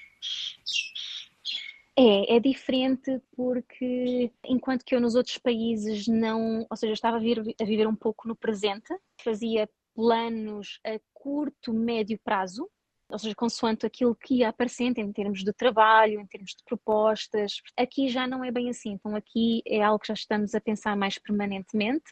É, 1.97 2.35
é 2.35 2.39
diferente 2.39 3.19
porque 3.35 4.31
enquanto 4.45 4.85
que 4.85 4.95
eu 4.95 5.01
nos 5.01 5.15
outros 5.15 5.39
países 5.39 6.07
não, 6.07 6.65
ou 6.69 6.77
seja, 6.77 6.91
eu 6.91 6.93
estava 6.93 7.17
a, 7.17 7.19
vir, 7.19 7.39
a 7.59 7.65
viver 7.65 7.87
um 7.87 7.95
pouco 7.95 8.27
no 8.27 8.35
presente, 8.35 8.95
fazia 9.19 9.67
planos 9.95 10.79
a 10.85 10.99
curto, 11.11 11.73
médio 11.73 12.19
prazo, 12.23 12.69
ou 13.11 13.19
seja, 13.19 13.35
consoante 13.35 13.85
aquilo 13.85 14.15
que 14.15 14.35
ia 14.35 14.49
aparecendo 14.49 14.99
em 14.99 15.11
termos 15.11 15.43
de 15.43 15.53
trabalho, 15.53 16.19
em 16.19 16.27
termos 16.27 16.51
de 16.51 16.63
propostas. 16.65 17.61
Aqui 17.77 18.07
já 18.07 18.25
não 18.25 18.43
é 18.43 18.51
bem 18.51 18.69
assim, 18.69 18.91
então 18.91 19.15
aqui 19.15 19.61
é 19.65 19.81
algo 19.81 19.99
que 19.99 20.07
já 20.07 20.13
estamos 20.13 20.55
a 20.55 20.61
pensar 20.61 20.95
mais 20.95 21.17
permanentemente 21.19 22.11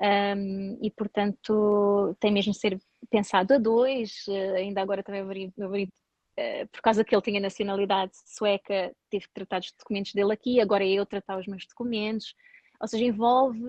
um, 0.00 0.78
e, 0.80 0.90
portanto, 0.90 2.16
tem 2.20 2.32
mesmo 2.32 2.52
de 2.52 2.58
ser 2.58 2.78
pensado 3.10 3.54
a 3.54 3.58
dois. 3.58 4.24
Uh, 4.28 4.54
ainda 4.56 4.80
agora 4.80 5.02
também 5.02 5.22
o 5.22 5.52
meu 5.56 5.68
marido, 5.68 5.92
por 6.72 6.80
causa 6.80 7.04
que 7.04 7.14
ele 7.14 7.22
tinha 7.22 7.40
nacionalidade 7.40 8.12
sueca, 8.24 8.94
teve 9.10 9.26
que 9.26 9.34
tratar 9.34 9.58
os 9.58 9.72
documentos 9.76 10.12
dele 10.12 10.32
aqui, 10.32 10.60
agora 10.60 10.84
é 10.84 10.90
eu 10.90 11.04
tratar 11.04 11.36
os 11.36 11.48
meus 11.48 11.66
documentos. 11.66 12.32
Ou 12.80 12.86
seja, 12.86 13.04
envolve 13.04 13.60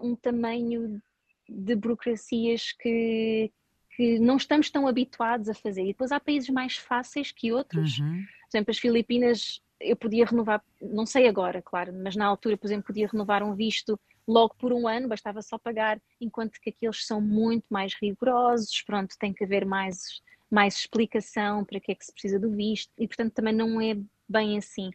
um 0.00 0.14
tamanho 0.14 1.02
de 1.48 1.74
burocracias 1.74 2.72
que, 2.80 3.50
que 3.96 4.18
não 4.18 4.36
estamos 4.36 4.70
tão 4.70 4.86
habituados 4.86 5.48
a 5.48 5.54
fazer. 5.54 5.82
E 5.82 5.88
depois 5.88 6.12
há 6.12 6.18
países 6.18 6.48
mais 6.50 6.76
fáceis 6.76 7.30
que 7.30 7.52
outros. 7.52 7.98
Uhum. 7.98 8.24
Por 8.50 8.56
exemplo, 8.56 8.70
as 8.70 8.78
Filipinas, 8.78 9.62
eu 9.80 9.96
podia 9.96 10.24
renovar, 10.24 10.62
não 10.80 11.06
sei 11.06 11.28
agora, 11.28 11.62
claro, 11.62 11.92
mas 11.92 12.16
na 12.16 12.26
altura, 12.26 12.56
por 12.56 12.66
exemplo, 12.66 12.86
podia 12.86 13.08
renovar 13.08 13.42
um 13.42 13.54
visto 13.54 13.98
logo 14.26 14.54
por 14.56 14.72
um 14.72 14.88
ano, 14.88 15.08
bastava 15.08 15.42
só 15.42 15.58
pagar, 15.58 16.00
enquanto 16.20 16.58
que 16.60 16.70
aqueles 16.70 17.06
são 17.06 17.20
muito 17.20 17.66
mais 17.68 17.94
rigorosos, 17.94 18.82
pronto, 18.82 19.16
tem 19.18 19.32
que 19.32 19.44
haver 19.44 19.66
mais, 19.66 20.22
mais 20.50 20.76
explicação 20.76 21.64
para 21.64 21.78
que 21.78 21.92
é 21.92 21.94
que 21.94 22.04
se 22.04 22.12
precisa 22.12 22.38
do 22.38 22.50
visto, 22.50 22.90
e 22.98 23.06
portanto 23.06 23.32
também 23.34 23.52
não 23.52 23.80
é 23.80 23.96
bem 24.28 24.56
assim. 24.56 24.90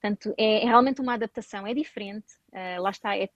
Portanto, 0.00 0.34
é, 0.36 0.62
é 0.62 0.64
realmente 0.64 1.00
uma 1.00 1.14
adaptação, 1.14 1.64
é 1.64 1.72
diferente, 1.72 2.26
uh, 2.52 2.82
lá 2.82 2.90
está, 2.90 3.16
é 3.16 3.28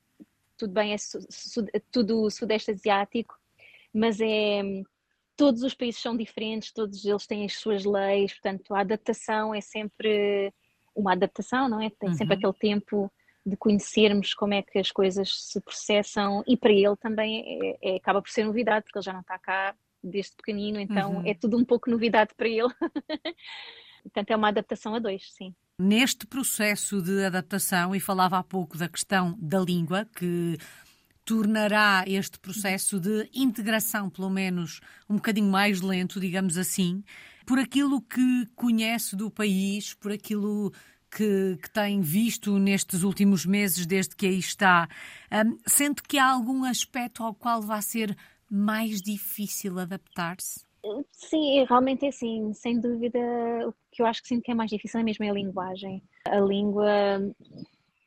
tudo 0.58 0.72
bem, 0.72 0.92
é 0.92 0.98
su, 0.98 1.20
su, 1.30 1.64
tudo 1.92 2.28
sudeste 2.28 2.72
asiático, 2.72 3.38
mas 3.94 4.20
é 4.20 4.62
todos 5.36 5.62
os 5.62 5.74
países 5.74 6.00
são 6.00 6.16
diferentes, 6.16 6.72
todos 6.72 7.04
eles 7.04 7.26
têm 7.26 7.44
as 7.44 7.54
suas 7.54 7.84
leis, 7.84 8.32
portanto 8.32 8.74
a 8.74 8.80
adaptação 8.80 9.54
é 9.54 9.60
sempre 9.60 10.52
uma 10.94 11.12
adaptação, 11.12 11.68
não 11.68 11.80
é? 11.80 11.90
Tem 11.90 12.12
sempre 12.14 12.34
uhum. 12.34 12.40
aquele 12.40 12.52
tempo 12.54 13.12
de 13.44 13.56
conhecermos 13.56 14.34
como 14.34 14.54
é 14.54 14.62
que 14.62 14.78
as 14.78 14.90
coisas 14.90 15.30
se 15.50 15.60
processam 15.60 16.42
e 16.46 16.56
para 16.56 16.72
ele 16.72 16.96
também 16.96 17.76
é, 17.80 17.92
é, 17.92 17.96
acaba 17.96 18.20
por 18.20 18.30
ser 18.30 18.44
novidade, 18.44 18.84
porque 18.84 18.98
ele 18.98 19.04
já 19.04 19.12
não 19.12 19.20
está 19.20 19.38
cá 19.38 19.74
desde 20.02 20.34
pequenino, 20.34 20.80
então 20.80 21.16
uhum. 21.16 21.26
é 21.26 21.34
tudo 21.34 21.56
um 21.56 21.64
pouco 21.64 21.90
novidade 21.90 22.34
para 22.36 22.48
ele. 22.48 22.72
Portanto, 24.02 24.30
é 24.30 24.36
uma 24.36 24.48
adaptação 24.48 24.94
a 24.94 24.98
dois, 24.98 25.32
sim. 25.32 25.54
Neste 25.78 26.26
processo 26.26 27.02
de 27.02 27.24
adaptação, 27.24 27.94
e 27.94 28.00
falava 28.00 28.38
há 28.38 28.42
pouco 28.42 28.78
da 28.78 28.88
questão 28.88 29.36
da 29.38 29.58
língua, 29.58 30.04
que 30.16 30.56
tornará 31.26 32.04
este 32.06 32.38
processo 32.38 33.00
de 33.00 33.28
integração, 33.34 34.08
pelo 34.08 34.30
menos, 34.30 34.80
um 35.10 35.16
bocadinho 35.16 35.50
mais 35.50 35.80
lento, 35.80 36.20
digamos 36.20 36.56
assim, 36.56 37.02
por 37.44 37.58
aquilo 37.58 38.00
que 38.00 38.46
conhece 38.54 39.16
do 39.16 39.28
país, 39.28 39.92
por 39.92 40.12
aquilo 40.12 40.72
que, 41.10 41.58
que, 41.60 41.70
tem 41.70 42.00
visto 42.00 42.58
nestes 42.60 43.02
últimos 43.02 43.44
meses, 43.44 43.84
desde 43.86 44.14
que 44.14 44.26
aí 44.26 44.38
está, 44.38 44.88
um, 45.32 45.58
sente 45.66 46.00
que 46.02 46.16
há 46.16 46.30
algum 46.30 46.64
aspecto 46.64 47.24
ao 47.24 47.34
qual 47.34 47.60
vai 47.60 47.82
ser 47.82 48.16
mais 48.48 49.02
difícil 49.02 49.80
adaptar-se? 49.80 50.64
Sim, 51.10 51.64
realmente 51.64 52.06
é 52.06 52.08
assim, 52.08 52.52
sem 52.54 52.78
dúvida, 52.78 53.18
o 53.66 53.74
que 53.90 54.00
eu 54.00 54.06
acho 54.06 54.22
que 54.22 54.28
sinto 54.28 54.44
que 54.44 54.52
é 54.52 54.54
mais 54.54 54.70
difícil 54.70 55.00
é 55.00 55.02
mesmo 55.02 55.28
a 55.28 55.32
linguagem. 55.32 56.00
A 56.24 56.38
língua 56.38 56.88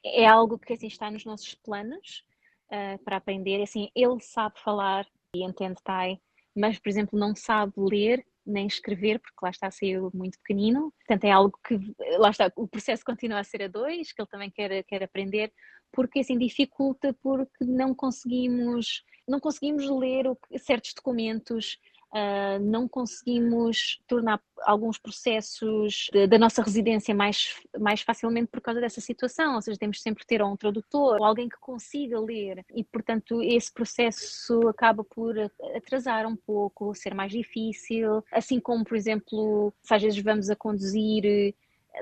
é 0.05 0.25
algo 0.25 0.57
que 0.57 0.71
assim, 0.71 0.87
está 0.87 1.11
nos 1.11 1.25
nossos 1.25 1.53
planos 1.55 2.23
uh, 2.71 3.03
para 3.03 3.17
aprender. 3.17 3.61
Assim, 3.61 3.89
ele 3.95 4.19
sabe 4.19 4.59
falar 4.59 5.05
e 5.35 5.43
entende 5.43 5.81
Thai, 5.83 6.19
mas, 6.55 6.79
por 6.79 6.89
exemplo, 6.89 7.19
não 7.19 7.35
sabe 7.35 7.73
ler 7.77 8.25
nem 8.45 8.65
escrever, 8.65 9.19
porque 9.19 9.37
lá 9.41 9.49
está, 9.51 9.69
saiu 9.69 10.09
muito 10.13 10.39
pequenino. 10.39 10.91
Portanto, 10.99 11.23
é 11.23 11.31
algo 11.31 11.57
que, 11.65 11.77
lá 12.17 12.31
está, 12.31 12.51
o 12.55 12.67
processo 12.67 13.05
continua 13.05 13.39
a 13.39 13.43
ser 13.43 13.63
a 13.63 13.67
dois, 13.67 14.11
que 14.11 14.21
ele 14.21 14.29
também 14.29 14.49
quer, 14.49 14.83
quer 14.83 15.03
aprender, 15.03 15.53
porque 15.91 16.19
assim 16.19 16.37
dificulta 16.37 17.15
porque 17.21 17.63
não 17.63 17.93
conseguimos, 17.93 19.03
não 19.27 19.39
conseguimos 19.39 19.87
ler 19.89 20.25
certos 20.57 20.93
documentos, 20.93 21.77
Uh, 22.11 22.59
não 22.59 22.87
conseguimos 22.87 24.01
tornar 24.07 24.41
alguns 24.61 24.97
processos 24.97 26.09
da 26.27 26.39
nossa 26.39 26.63
residência 26.63 27.13
mais, 27.13 27.55
mais 27.79 28.01
facilmente 28.01 28.47
por 28.47 28.61
causa 28.61 28.81
dessa 28.81 28.99
situação, 28.99 29.55
ou 29.55 29.61
seja, 29.61 29.77
temos 29.77 30.01
sempre 30.01 30.25
ter 30.25 30.41
um 30.41 30.55
tradutor 30.57 31.17
ou 31.19 31.23
alguém 31.23 31.47
que 31.47 31.59
consiga 31.59 32.19
ler. 32.19 32.65
E, 32.73 32.83
portanto, 32.83 33.41
esse 33.43 33.71
processo 33.71 34.67
acaba 34.67 35.03
por 35.03 35.35
atrasar 35.75 36.25
um 36.25 36.35
pouco, 36.35 36.95
ser 36.95 37.13
mais 37.13 37.31
difícil, 37.31 38.23
assim 38.31 38.59
como, 38.59 38.83
por 38.83 38.97
exemplo, 38.97 39.73
se 39.83 39.93
às 39.93 40.01
vezes 40.01 40.21
vamos 40.21 40.49
a 40.49 40.55
conduzir 40.55 41.53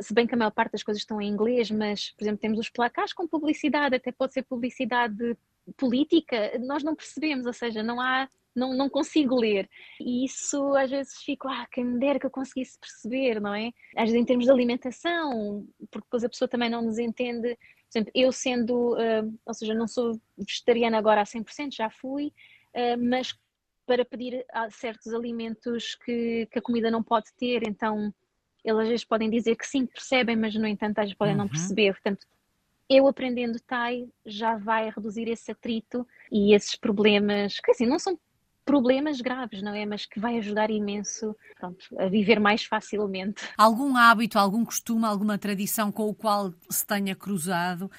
se 0.01 0.13
bem 0.13 0.27
que 0.27 0.35
a 0.35 0.37
maior 0.37 0.51
parte 0.51 0.73
das 0.73 0.83
coisas 0.83 1.01
estão 1.01 1.21
em 1.21 1.29
inglês, 1.29 1.71
mas, 1.71 2.11
por 2.11 2.23
exemplo, 2.23 2.39
temos 2.39 2.59
os 2.59 2.69
placares 2.69 3.13
com 3.13 3.27
publicidade, 3.27 3.95
até 3.95 4.11
pode 4.11 4.33
ser 4.33 4.43
publicidade 4.43 5.37
política, 5.75 6.57
nós 6.59 6.83
não 6.83 6.95
percebemos, 6.95 7.45
ou 7.45 7.53
seja, 7.53 7.83
não 7.83 7.99
há 7.99 8.29
não, 8.57 8.73
não 8.73 8.89
consigo 8.89 9.35
ler. 9.35 9.69
E 10.01 10.25
isso 10.25 10.75
às 10.75 10.89
vezes 10.89 11.17
fico, 11.23 11.47
ah, 11.47 11.67
quem 11.71 11.85
me 11.85 11.99
dera 11.99 12.19
que 12.19 12.25
eu 12.25 12.31
conseguisse 12.31 12.77
perceber, 12.79 13.39
não 13.39 13.53
é? 13.53 13.71
Às 13.95 14.05
vezes 14.05 14.15
em 14.15 14.25
termos 14.25 14.45
de 14.45 14.51
alimentação, 14.51 15.65
porque 15.91 16.05
depois 16.05 16.23
a 16.23 16.29
pessoa 16.29 16.49
também 16.49 16.69
não 16.69 16.81
nos 16.81 16.97
entende. 16.97 17.55
Por 17.55 17.99
exemplo, 17.99 18.11
eu 18.15 18.31
sendo, 18.31 18.95
uh, 18.95 19.39
ou 19.45 19.53
seja, 19.53 19.73
não 19.73 19.87
sou 19.87 20.19
vegetariana 20.37 20.97
agora 20.97 21.21
a 21.21 21.23
100%, 21.23 21.75
já 21.75 21.89
fui, 21.89 22.33
uh, 22.73 22.97
mas 22.99 23.37
para 23.85 24.03
pedir 24.03 24.45
certos 24.71 25.13
alimentos 25.13 25.95
que, 25.95 26.45
que 26.51 26.59
a 26.59 26.61
comida 26.61 26.91
não 26.91 27.01
pode 27.01 27.27
ter, 27.37 27.65
então 27.65 28.13
eles 28.65 28.81
às 28.81 28.87
vezes 28.89 29.05
podem 29.05 29.29
dizer 29.29 29.55
que 29.55 29.65
sim, 29.65 29.85
percebem, 29.85 30.35
mas 30.35 30.53
no 30.55 30.67
entanto 30.67 30.99
às 30.99 31.05
vezes 31.05 31.17
podem 31.17 31.35
uhum. 31.35 31.43
não 31.43 31.47
perceber. 31.47 31.93
Portanto, 31.93 32.27
eu 32.89 33.07
aprendendo 33.07 33.61
Thai 33.61 34.09
já 34.25 34.57
vai 34.57 34.89
reduzir 34.89 35.29
esse 35.29 35.51
atrito 35.51 36.05
e 36.29 36.53
esses 36.53 36.75
problemas, 36.75 37.61
que 37.61 37.71
assim, 37.71 37.85
não 37.85 37.97
são 37.97 38.19
problemas 38.67 39.21
graves, 39.21 39.61
não 39.61 39.73
é? 39.73 39.85
Mas 39.85 40.05
que 40.05 40.19
vai 40.19 40.37
ajudar 40.37 40.69
imenso 40.69 41.33
pronto, 41.57 41.87
a 41.97 42.07
viver 42.07 42.39
mais 42.39 42.65
facilmente. 42.65 43.41
Algum 43.57 43.95
hábito, 43.95 44.37
algum 44.37 44.65
costume, 44.65 45.05
alguma 45.05 45.37
tradição 45.37 45.89
com 45.89 46.07
o 46.07 46.13
qual 46.13 46.53
se 46.69 46.85
tenha 46.85 47.15
cruzado, 47.15 47.89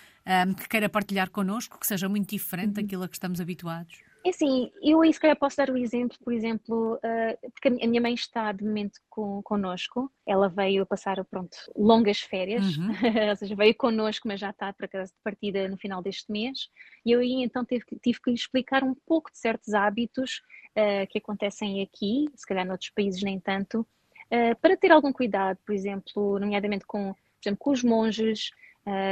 um, 0.46 0.52
que 0.52 0.68
queira 0.68 0.88
partilhar 0.88 1.30
connosco, 1.30 1.80
que 1.80 1.86
seja 1.86 2.08
muito 2.08 2.28
diferente 2.28 2.76
uhum. 2.76 2.82
daquilo 2.82 3.02
a 3.02 3.08
que 3.08 3.16
estamos 3.16 3.40
habituados? 3.40 4.07
É 4.24 4.30
assim, 4.30 4.70
eu 4.82 5.00
aí 5.00 5.12
se 5.12 5.20
calhar 5.20 5.38
posso 5.38 5.56
dar 5.56 5.70
o 5.70 5.76
exemplo, 5.76 6.18
por 6.24 6.32
exemplo, 6.32 6.96
uh, 6.96 7.50
porque 7.52 7.68
a 7.68 7.86
minha 7.86 8.00
mãe 8.00 8.14
está 8.14 8.50
de 8.52 8.64
momento 8.64 9.00
com, 9.08 9.40
connosco, 9.42 10.10
ela 10.26 10.48
veio 10.48 10.84
passar, 10.84 11.24
pronto, 11.24 11.56
longas 11.76 12.20
férias, 12.20 12.76
uhum. 12.76 12.88
ou 13.30 13.36
seja, 13.36 13.54
veio 13.54 13.74
connosco, 13.76 14.26
mas 14.26 14.40
já 14.40 14.50
está 14.50 14.72
para 14.72 14.88
casa 14.88 15.12
de 15.12 15.18
partida 15.22 15.68
no 15.68 15.76
final 15.76 16.02
deste 16.02 16.30
mês, 16.32 16.68
e 17.06 17.12
eu 17.12 17.20
aí 17.20 17.42
então 17.42 17.64
tive, 17.64 17.84
tive 18.02 18.20
que 18.20 18.30
lhe 18.30 18.36
explicar 18.36 18.82
um 18.82 18.94
pouco 19.06 19.30
de 19.30 19.38
certos 19.38 19.72
hábitos 19.72 20.42
uh, 20.76 21.06
que 21.08 21.18
acontecem 21.18 21.80
aqui, 21.82 22.26
se 22.34 22.46
calhar 22.46 22.66
noutros 22.66 22.90
países 22.90 23.22
nem 23.22 23.38
tanto, 23.38 23.80
uh, 23.80 24.56
para 24.60 24.76
ter 24.76 24.90
algum 24.90 25.12
cuidado, 25.12 25.58
por 25.64 25.74
exemplo, 25.74 26.38
nomeadamente 26.40 26.84
com, 26.86 27.14
por 27.14 27.40
exemplo, 27.48 27.58
com 27.60 27.70
os 27.70 27.84
monges, 27.84 28.50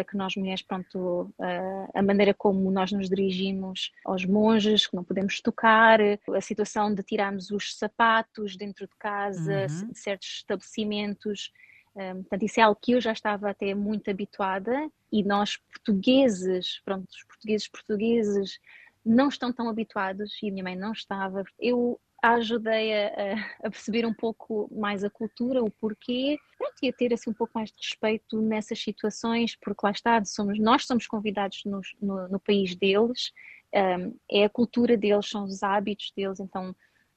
que 0.08 0.16
nós 0.16 0.34
mulheres, 0.36 0.62
pronto, 0.62 1.32
uh, 1.38 1.90
a 1.94 2.02
maneira 2.02 2.32
como 2.32 2.70
nós 2.70 2.92
nos 2.92 3.08
dirigimos 3.08 3.92
aos 4.04 4.24
monges, 4.24 4.86
que 4.86 4.96
não 4.96 5.04
podemos 5.04 5.40
tocar, 5.40 5.98
a 6.00 6.40
situação 6.40 6.94
de 6.94 7.02
tirarmos 7.02 7.50
os 7.50 7.76
sapatos 7.76 8.56
dentro 8.56 8.86
de 8.86 8.96
casa, 8.98 9.66
uhum. 9.68 9.88
de 9.88 9.98
certos 9.98 10.28
estabelecimentos. 10.28 11.52
Um, 11.94 12.00
eh, 12.00 12.14
portanto, 12.14 12.42
isso 12.42 12.60
é 12.60 12.62
algo 12.62 12.78
que 12.80 12.92
eu 12.92 13.00
já 13.00 13.12
estava 13.12 13.50
até 13.50 13.74
muito 13.74 14.10
habituada 14.10 14.90
e 15.10 15.22
nós 15.22 15.56
portugueses, 15.56 16.80
pronto, 16.84 17.08
os 17.10 17.24
portugueses 17.24 17.68
portugueses 17.68 18.58
não 19.04 19.28
estão 19.28 19.52
tão 19.52 19.68
habituados 19.68 20.32
e 20.42 20.48
a 20.48 20.52
minha 20.52 20.64
mãe 20.64 20.76
não 20.76 20.92
estava. 20.92 21.44
Eu 21.58 22.00
ajudei 22.22 22.92
a, 22.94 23.34
a, 23.64 23.70
perceber 23.70 24.06
um 24.06 24.14
pouco 24.14 24.68
mais 24.72 25.04
a 25.04 25.10
cultura, 25.10 25.62
o 25.62 25.70
porquê, 25.70 26.38
pronto, 26.58 26.74
e 26.82 26.88
a 26.88 26.92
ter 26.92 27.12
assim 27.12 27.30
um 27.30 27.34
pouco 27.34 27.52
mais 27.54 27.70
de 27.70 27.76
respeito 27.78 28.40
nessas 28.40 28.80
situações, 28.80 29.56
porque 29.56 29.80
lá 29.84 29.90
está, 29.90 30.24
somos, 30.24 30.58
nós 30.58 30.86
somos 30.86 31.06
convidados 31.06 31.62
no, 31.64 31.80
no, 32.00 32.28
no 32.28 32.40
país 32.40 32.74
deles, 32.74 33.32
um, 33.74 34.16
é 34.30 34.44
a 34.44 34.50
cultura 34.50 34.96
deles, 34.96 35.28
são 35.28 35.44
os 35.44 35.62
hábitos 35.62 36.12
deles, 36.16 36.40
então 36.40 36.74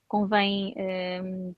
convém 0.08 0.76
um, 1.24 1.56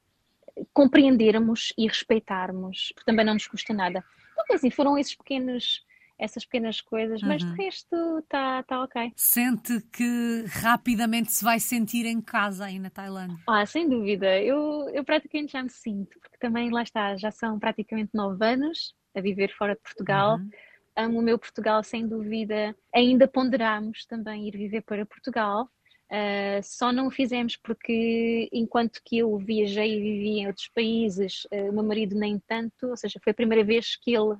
compreendermos 0.73 1.73
e 1.77 1.87
respeitarmos, 1.87 2.91
porque 2.93 3.09
também 3.09 3.25
não 3.25 3.33
nos 3.33 3.47
custa 3.47 3.73
nada. 3.73 4.03
Então, 4.33 4.55
assim, 4.55 4.69
foram 4.69 4.97
esses 4.97 5.15
pequenos 5.15 5.83
essas 6.21 6.45
pequenas 6.45 6.79
coisas, 6.79 7.19
mas 7.23 7.41
uhum. 7.41 7.51
de 7.51 7.63
resto 7.63 8.19
está 8.19 8.61
tá 8.61 8.83
ok. 8.83 9.11
Sente 9.15 9.81
que 9.91 10.45
rapidamente 10.47 11.31
se 11.31 11.43
vai 11.43 11.59
sentir 11.59 12.05
em 12.05 12.21
casa 12.21 12.65
aí 12.65 12.77
na 12.77 12.91
Tailândia? 12.91 13.37
Ah, 13.49 13.65
sem 13.65 13.89
dúvida. 13.89 14.39
Eu, 14.39 14.87
eu 14.93 15.03
praticamente 15.03 15.53
já 15.53 15.63
me 15.63 15.69
sinto, 15.69 16.19
porque 16.19 16.37
também 16.39 16.69
lá 16.69 16.83
está, 16.83 17.17
já 17.17 17.31
são 17.31 17.57
praticamente 17.57 18.11
nove 18.13 18.45
anos 18.45 18.93
a 19.15 19.19
viver 19.19 19.51
fora 19.57 19.73
de 19.73 19.81
Portugal. 19.81 20.37
Uhum. 20.37 20.49
Amo 20.95 21.19
o 21.19 21.23
meu 21.23 21.39
Portugal, 21.39 21.83
sem 21.83 22.07
dúvida. 22.07 22.75
Ainda 22.93 23.27
ponderamos 23.27 24.05
também 24.05 24.47
ir 24.47 24.51
viver 24.51 24.81
para 24.81 25.05
Portugal. 25.07 25.67
Uh, 26.11 26.61
só 26.61 26.91
não 26.91 27.07
o 27.07 27.11
fizemos 27.11 27.55
porque, 27.55 28.49
enquanto 28.51 29.01
que 29.03 29.19
eu 29.19 29.37
viajei 29.37 29.97
e 29.97 30.01
vivi 30.01 30.39
em 30.39 30.47
outros 30.47 30.67
países, 30.67 31.45
uh, 31.45 31.69
o 31.69 31.73
meu 31.73 31.83
marido 31.83 32.15
nem 32.15 32.37
tanto, 32.45 32.89
ou 32.89 32.97
seja, 32.97 33.17
foi 33.23 33.31
a 33.31 33.33
primeira 33.33 33.63
vez 33.63 33.95
que 33.95 34.13
ele 34.13 34.35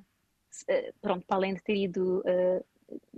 pronto, 1.00 1.26
para 1.26 1.36
além 1.36 1.54
de 1.54 1.62
ter 1.62 1.76
ido 1.76 2.20
uh, 2.20 2.64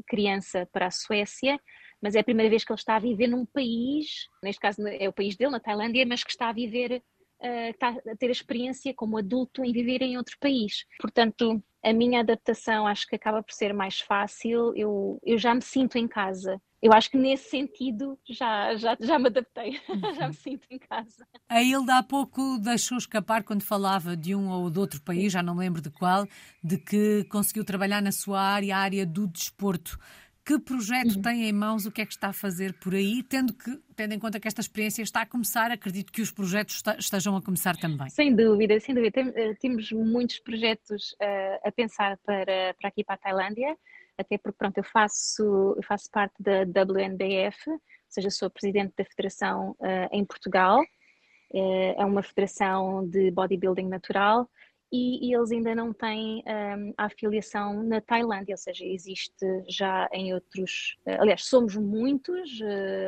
criança 0.07 0.69
para 0.73 0.87
a 0.87 0.91
Suécia, 0.91 1.59
mas 2.01 2.15
é 2.15 2.21
a 2.21 2.25
primeira 2.25 2.51
vez 2.51 2.65
que 2.65 2.73
ele 2.73 2.79
está 2.79 2.97
a 2.97 3.01
viver 3.01 3.27
num 3.27 3.47
país, 3.47 4.29
neste 4.43 4.61
caso 4.61 4.87
é 4.87 5.09
o 5.09 5.13
país 5.13 5.37
dele, 5.37 5.53
na 5.53 5.61
Tailândia, 5.61 6.05
mas 6.07 6.23
que 6.23 6.31
está 6.31 6.49
a 6.49 6.53
viver, 6.53 7.03
uh, 7.43 7.71
está 7.71 7.89
a 7.89 8.17
ter 8.17 8.31
experiência 8.31 8.93
como 8.95 9.19
adulto 9.19 9.65
em 9.65 9.73
viver 9.73 10.03
em 10.03 10.17
outro 10.17 10.37
país. 10.39 10.85
Portanto, 11.01 11.63
a 11.83 11.93
minha 11.93 12.21
adaptação 12.21 12.87
acho 12.87 13.07
que 13.07 13.17
acaba 13.17 13.43
por 13.43 13.53
ser 13.53 13.73
mais 13.75 14.01
fácil, 14.01 14.75
eu, 14.77 15.19
eu 15.23 15.37
já 15.39 15.55
me 15.55 15.63
sinto 15.63 15.97
em 15.97 16.09
casa 16.09 16.61
eu 16.85 16.93
acho 16.93 17.11
que 17.11 17.17
nesse 17.17 17.49
sentido 17.49 18.19
já, 18.29 18.77
já, 18.77 18.95
já 19.01 19.19
me 19.19 19.29
adaptei, 19.29 19.81
uhum. 19.89 20.13
já 20.15 20.29
me 20.29 20.35
sinto 20.35 20.67
em 20.71 20.79
casa. 20.79 21.27
A 21.49 21.63
Hilda 21.63 21.97
há 21.97 22.03
pouco 22.03 22.59
deixou 22.59 22.99
escapar 22.99 23.43
quando 23.43 23.63
falava 23.63 24.15
de 24.15 24.35
um 24.35 24.51
ou 24.51 24.69
de 24.69 24.79
outro 24.79 25.01
país, 25.01 25.33
já 25.33 25.43
não 25.43 25.57
lembro 25.57 25.81
de 25.81 25.89
qual, 25.89 26.29
de 26.63 26.77
que 26.77 27.25
conseguiu 27.31 27.65
trabalhar 27.65 28.03
na 28.03 28.13
sua 28.13 28.39
área, 28.39 28.77
a 28.77 28.81
área 28.81 29.07
do 29.07 29.27
desporto. 29.27 29.99
Que 30.45 30.59
projeto 30.59 31.17
uhum. 31.17 31.23
tem 31.23 31.49
em 31.49 31.53
mãos? 31.55 31.87
O 31.87 31.91
que 31.91 32.03
é 32.03 32.05
que 32.05 32.13
está 32.13 32.29
a 32.29 32.33
fazer 32.35 32.75
por 32.75 32.95
aí? 32.95 33.23
Tendo, 33.23 33.55
que, 33.55 33.81
tendo 33.97 34.13
em 34.13 34.19
conta 34.19 34.39
que 34.39 34.47
esta 34.47 34.61
experiência 34.61 35.01
está 35.01 35.23
a 35.23 35.27
começar, 35.27 35.71
acredito 35.71 36.13
que 36.13 36.21
os 36.21 36.31
projetos 36.31 36.83
estejam 36.99 37.35
a 37.35 37.41
começar 37.41 37.79
também. 37.79 38.11
Sem 38.11 38.37
dúvida, 38.37 38.79
sem 38.79 38.95
dúvida. 38.95 39.21
Eh, 39.21 39.55
temos 39.55 39.91
muitos 39.91 40.39
projetos 40.41 41.13
uh, 41.13 41.67
a 41.67 41.73
pensar 41.73 42.19
para, 42.27 42.75
para 42.79 42.89
aqui 42.91 43.03
para 43.03 43.15
a 43.15 43.19
Tailândia 43.19 43.75
até 44.19 44.39
porque 44.39 44.59
pronto, 44.59 44.79
eu 44.79 44.85
faço, 44.85 45.75
eu 45.77 45.83
faço 45.83 46.11
parte 46.11 46.35
da 46.41 46.63
WNBF, 46.63 47.71
ou 47.71 47.81
seja, 48.09 48.31
sou 48.31 48.49
presidente 48.51 48.95
da 48.97 49.05
federação 49.05 49.73
uh, 49.81 50.09
em 50.13 50.25
Portugal, 50.25 50.81
uh, 50.81 51.95
é 51.97 52.05
uma 52.05 52.23
federação 52.23 53.07
de 53.09 53.31
bodybuilding 53.31 53.89
natural 53.89 54.49
e, 54.93 55.29
e 55.29 55.35
eles 55.35 55.51
ainda 55.51 55.75
não 55.75 55.93
têm 55.93 56.45
um, 56.47 56.51
ehm, 56.51 56.95
a 56.97 57.07
afiliação 57.07 57.83
na 57.83 58.01
Tailândia, 58.01 58.53
ou 58.53 58.59
seja, 58.59 58.85
existe 58.85 59.45
já 59.69 60.09
em 60.13 60.33
outros, 60.33 60.97
uh, 61.07 61.21
aliás, 61.21 61.45
somos 61.47 61.75
muitos, 61.75 62.61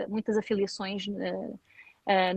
muitas 0.09 0.37
afiliações 0.37 1.07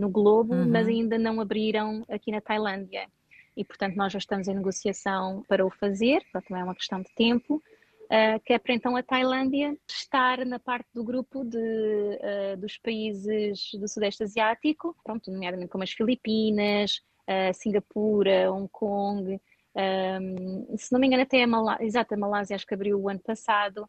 no 0.00 0.08
globo, 0.08 0.54
uhum. 0.54 0.68
mas 0.68 0.86
ainda 0.86 1.18
não 1.18 1.40
abriram 1.40 2.04
aqui 2.08 2.30
na 2.30 2.40
Tailândia. 2.40 3.08
E, 3.56 3.64
portanto, 3.64 3.96
nós 3.96 4.12
já 4.12 4.18
estamos 4.18 4.46
em 4.46 4.54
negociação 4.54 5.44
para 5.48 5.66
o 5.66 5.70
fazer, 5.70 6.22
também 6.32 6.62
é 6.62 6.64
uma 6.64 6.74
questão 6.74 7.00
de 7.02 7.12
tempo, 7.14 7.62
uh, 8.10 8.40
que 8.44 8.52
é 8.52 8.58
para 8.58 8.74
então 8.74 8.96
a 8.96 9.02
Tailândia 9.02 9.76
estar 9.88 10.44
na 10.44 10.58
parte 10.58 10.88
do 10.92 11.04
grupo 11.04 11.44
de, 11.44 11.58
uh, 11.58 12.56
dos 12.58 12.76
países 12.78 13.70
do 13.74 13.88
Sudeste 13.88 14.24
Asiático, 14.24 14.96
pronto, 15.04 15.30
nomeadamente 15.30 15.70
como 15.70 15.84
as 15.84 15.92
Filipinas, 15.92 17.00
uh, 17.28 17.54
Singapura, 17.54 18.52
Hong 18.52 18.68
Kong, 18.70 19.40
um, 19.72 20.76
se 20.76 20.90
não 20.92 20.98
me 20.98 21.06
engano 21.06 21.22
até 21.22 21.42
a 21.44 21.46
Malásia, 21.46 21.84
exato, 21.84 22.14
a 22.14 22.16
Malásia 22.16 22.56
acho 22.56 22.66
que 22.66 22.74
abriu 22.74 23.00
o 23.00 23.08
ano 23.08 23.20
passado, 23.20 23.88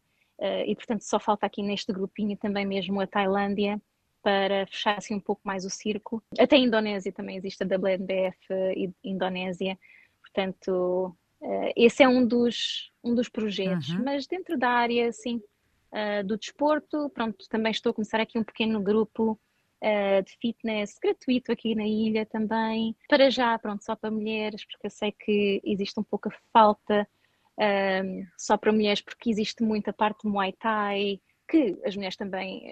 e 0.66 0.74
portanto 0.74 1.02
só 1.02 1.20
falta 1.20 1.46
aqui 1.46 1.62
neste 1.62 1.92
grupinho 1.92 2.36
também 2.36 2.66
mesmo 2.66 3.00
a 3.00 3.06
Tailândia, 3.06 3.80
para 4.22 4.66
fechar 4.66 4.98
assim 4.98 5.14
um 5.14 5.20
pouco 5.20 5.40
mais 5.44 5.64
o 5.64 5.70
círculo. 5.70 6.22
Até 6.38 6.56
a 6.56 6.58
Indonésia 6.58 7.12
também 7.12 7.36
existe 7.36 7.62
a 7.62 7.66
WNBF 7.66 8.94
Indonésia, 9.04 9.78
portanto 10.20 11.16
Uh, 11.42 11.72
esse 11.74 12.04
é 12.04 12.08
um 12.08 12.24
dos, 12.24 12.92
um 13.02 13.16
dos 13.16 13.28
projetos, 13.28 13.88
uhum. 13.88 14.04
mas 14.04 14.28
dentro 14.28 14.56
da 14.56 14.68
área, 14.68 15.08
assim, 15.08 15.42
uh, 15.92 16.24
do 16.24 16.38
desporto, 16.38 17.10
pronto, 17.10 17.48
também 17.48 17.72
estou 17.72 17.90
a 17.90 17.94
começar 17.94 18.20
aqui 18.20 18.38
um 18.38 18.44
pequeno 18.44 18.80
grupo 18.80 19.32
uh, 19.32 20.22
de 20.24 20.36
fitness 20.40 20.96
gratuito 21.02 21.50
aqui 21.50 21.74
na 21.74 21.84
ilha 21.84 22.24
também, 22.24 22.96
para 23.08 23.28
já, 23.28 23.58
pronto, 23.58 23.84
só 23.84 23.96
para 23.96 24.08
mulheres, 24.08 24.64
porque 24.64 24.86
eu 24.86 24.90
sei 24.90 25.10
que 25.10 25.60
existe 25.64 25.98
um 25.98 26.04
pouco 26.04 26.28
a 26.28 26.32
falta 26.52 27.08
só 28.38 28.56
para 28.56 28.72
mulheres, 28.72 29.02
porque 29.02 29.30
existe 29.30 29.62
muita 29.62 29.92
parte 29.92 30.22
do 30.24 30.30
Muay 30.30 30.52
Thai, 30.52 31.20
que 31.48 31.78
as 31.84 31.94
mulheres 31.94 32.16
também 32.16 32.64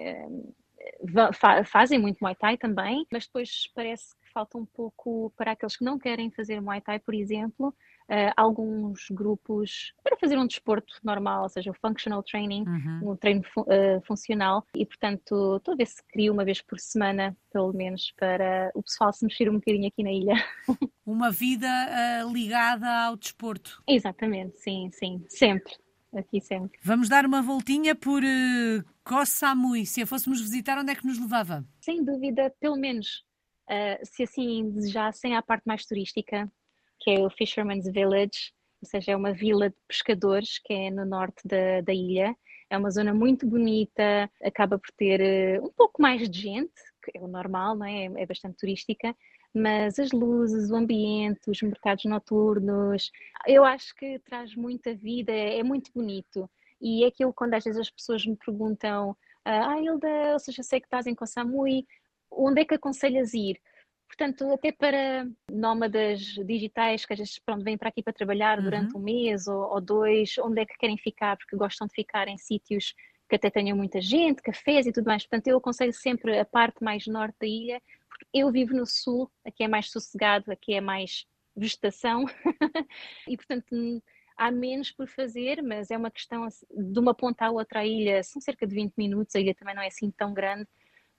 fazem 1.65 1.99
muito 1.99 2.17
Muay 2.19 2.35
Thai 2.35 2.57
também, 2.57 3.05
mas 3.11 3.25
depois 3.25 3.69
parece 3.73 4.13
que 4.19 4.31
falta 4.33 4.57
um 4.57 4.65
pouco 4.65 5.31
para 5.37 5.51
aqueles 5.51 5.77
que 5.77 5.85
não 5.85 5.99
querem 5.99 6.31
fazer 6.31 6.59
Muay 6.59 6.81
Thai, 6.81 6.99
por 6.99 7.13
exemplo, 7.13 7.73
uh, 8.11 8.33
alguns 8.35 9.07
grupos 9.09 9.93
para 10.03 10.17
fazer 10.17 10.37
um 10.37 10.45
desporto 10.45 10.93
normal, 11.03 11.43
ou 11.43 11.49
seja, 11.49 11.71
o 11.71 11.73
functional 11.73 12.21
training, 12.21 12.65
uhum. 12.67 13.11
um 13.11 13.15
treino 13.15 13.41
uh, 13.57 14.01
funcional, 14.05 14.65
e 14.75 14.85
portanto 14.85 15.55
estou 15.57 15.73
a 15.73 15.77
ver 15.77 15.87
se 15.87 16.03
crio 16.11 16.33
uma 16.33 16.43
vez 16.43 16.61
por 16.61 16.77
semana, 16.79 17.35
pelo 17.51 17.71
menos, 17.73 18.11
para 18.17 18.71
o 18.75 18.83
pessoal 18.83 19.13
se 19.13 19.23
mexer 19.23 19.49
um 19.49 19.55
bocadinho 19.55 19.87
aqui 19.87 20.03
na 20.03 20.11
ilha. 20.11 20.35
Uma 21.05 21.31
vida 21.31 21.67
uh, 21.67 22.31
ligada 22.31 22.87
ao 22.87 23.17
desporto. 23.17 23.83
Exatamente, 23.87 24.59
sim, 24.59 24.89
sim, 24.91 25.25
sempre. 25.27 25.73
Aqui 26.13 26.41
sempre. 26.41 26.77
Vamos 26.83 27.07
dar 27.07 27.25
uma 27.25 27.41
voltinha 27.41 27.95
por 27.95 28.21
uh, 28.21 28.83
Koh 29.03 29.25
Samui. 29.25 29.85
Se 29.85 30.01
a 30.01 30.05
fôssemos 30.05 30.41
visitar, 30.41 30.77
onde 30.77 30.91
é 30.91 30.95
que 30.95 31.07
nos 31.07 31.17
levava? 31.17 31.65
Sem 31.79 32.03
dúvida, 32.03 32.53
pelo 32.59 32.75
menos, 32.75 33.23
uh, 33.69 34.05
se 34.05 34.23
assim 34.23 34.69
desejassem, 34.71 35.35
a 35.35 35.41
parte 35.41 35.63
mais 35.65 35.85
turística, 35.85 36.51
que 37.01 37.11
é 37.11 37.19
o 37.19 37.29
Fisherman's 37.29 37.85
Village, 37.91 38.53
ou 38.81 38.87
seja, 38.87 39.11
é 39.11 39.15
uma 39.15 39.33
vila 39.33 39.69
de 39.69 39.75
pescadores 39.87 40.59
que 40.59 40.73
é 40.73 40.89
no 40.89 41.05
norte 41.05 41.47
da, 41.47 41.81
da 41.81 41.93
ilha. 41.93 42.35
É 42.69 42.77
uma 42.77 42.89
zona 42.89 43.13
muito 43.13 43.45
bonita, 43.45 44.29
acaba 44.43 44.79
por 44.79 44.89
ter 44.97 45.59
uh, 45.59 45.65
um 45.65 45.71
pouco 45.71 46.01
mais 46.01 46.29
de 46.29 46.41
gente, 46.41 46.73
que 47.03 47.17
é 47.17 47.21
o 47.21 47.27
normal, 47.27 47.75
não 47.75 47.85
é? 47.85 48.05
é 48.05 48.25
bastante 48.25 48.57
turística, 48.57 49.15
mas 49.53 49.99
as 49.99 50.11
luzes, 50.11 50.71
o 50.71 50.75
ambiente, 50.75 51.49
os 51.49 51.61
mercados 51.61 52.05
noturnos, 52.05 53.11
eu 53.45 53.65
acho 53.65 53.93
que 53.95 54.17
traz 54.19 54.55
muita 54.55 54.95
vida, 54.95 55.31
é 55.33 55.61
muito 55.61 55.91
bonito. 55.93 56.49
E 56.79 57.03
é 57.03 57.07
aquilo 57.07 57.33
quando 57.33 57.53
às 57.53 57.63
vezes 57.63 57.79
as 57.79 57.89
pessoas 57.89 58.25
me 58.25 58.37
perguntam, 58.37 59.15
ah, 59.43 59.79
Hilda, 59.79 60.33
ou 60.33 60.39
seja, 60.39 60.63
sei 60.63 60.79
que 60.79 60.87
estás 60.87 61.05
em 61.05 61.13
Koh 61.13 61.27
Samui, 61.27 61.85
onde 62.31 62.61
é 62.61 62.65
que 62.65 62.75
aconselhas 62.75 63.33
ir? 63.33 63.59
Portanto, 64.11 64.51
até 64.51 64.73
para 64.73 65.25
nómadas 65.49 66.19
digitais 66.45 67.05
que 67.05 67.13
às 67.13 67.19
vezes 67.19 67.39
pronto, 67.39 67.63
vêm 67.63 67.77
para 67.77 67.87
aqui 67.87 68.03
para 68.03 68.11
trabalhar 68.11 68.57
uhum. 68.57 68.63
durante 68.65 68.97
um 68.97 68.99
mês 68.99 69.47
ou, 69.47 69.71
ou, 69.71 69.79
dois, 69.79 70.37
onde 70.39 70.59
é 70.59 70.65
que 70.65 70.77
querem 70.77 70.97
ficar? 70.97 71.37
Porque 71.37 71.55
gostam 71.55 71.87
de 71.87 71.93
ficar 71.93 72.27
em 72.27 72.37
sítios 72.37 72.93
que 73.29 73.37
até 73.37 73.49
tenham 73.49 73.77
muita 73.77 74.01
gente, 74.01 74.41
cafés 74.41 74.85
e 74.85 74.91
tudo 74.91 75.05
mais. 75.05 75.25
Portanto, 75.25 75.47
eu 75.47 75.57
aconselho 75.57 75.93
sempre 75.93 76.37
a 76.37 76.43
parte 76.43 76.83
mais 76.83 77.07
norte 77.07 77.37
da 77.39 77.47
ilha, 77.47 77.81
porque 78.09 78.25
eu 78.33 78.51
vivo 78.51 78.75
no 78.75 78.85
sul, 78.85 79.31
aqui 79.45 79.63
é 79.63 79.67
mais 79.69 79.89
sossegado, 79.89 80.51
aqui 80.51 80.73
é 80.73 80.81
mais 80.81 81.25
vegetação 81.55 82.25
e, 83.25 83.37
portanto, 83.37 84.03
há 84.35 84.51
menos 84.51 84.91
por 84.91 85.07
fazer, 85.07 85.63
mas 85.63 85.89
é 85.89 85.95
uma 85.97 86.11
questão 86.11 86.45
de 86.69 86.99
uma 86.99 87.15
ponta 87.15 87.45
à 87.45 87.49
outra 87.49 87.79
a 87.79 87.85
ilha, 87.85 88.21
são 88.23 88.41
cerca 88.41 88.67
de 88.67 88.75
20 88.75 88.93
minutos, 88.97 89.33
a 89.37 89.39
ilha 89.39 89.55
também 89.55 89.73
não 89.73 89.81
é 89.81 89.87
assim 89.87 90.11
tão 90.11 90.33
grande 90.33 90.67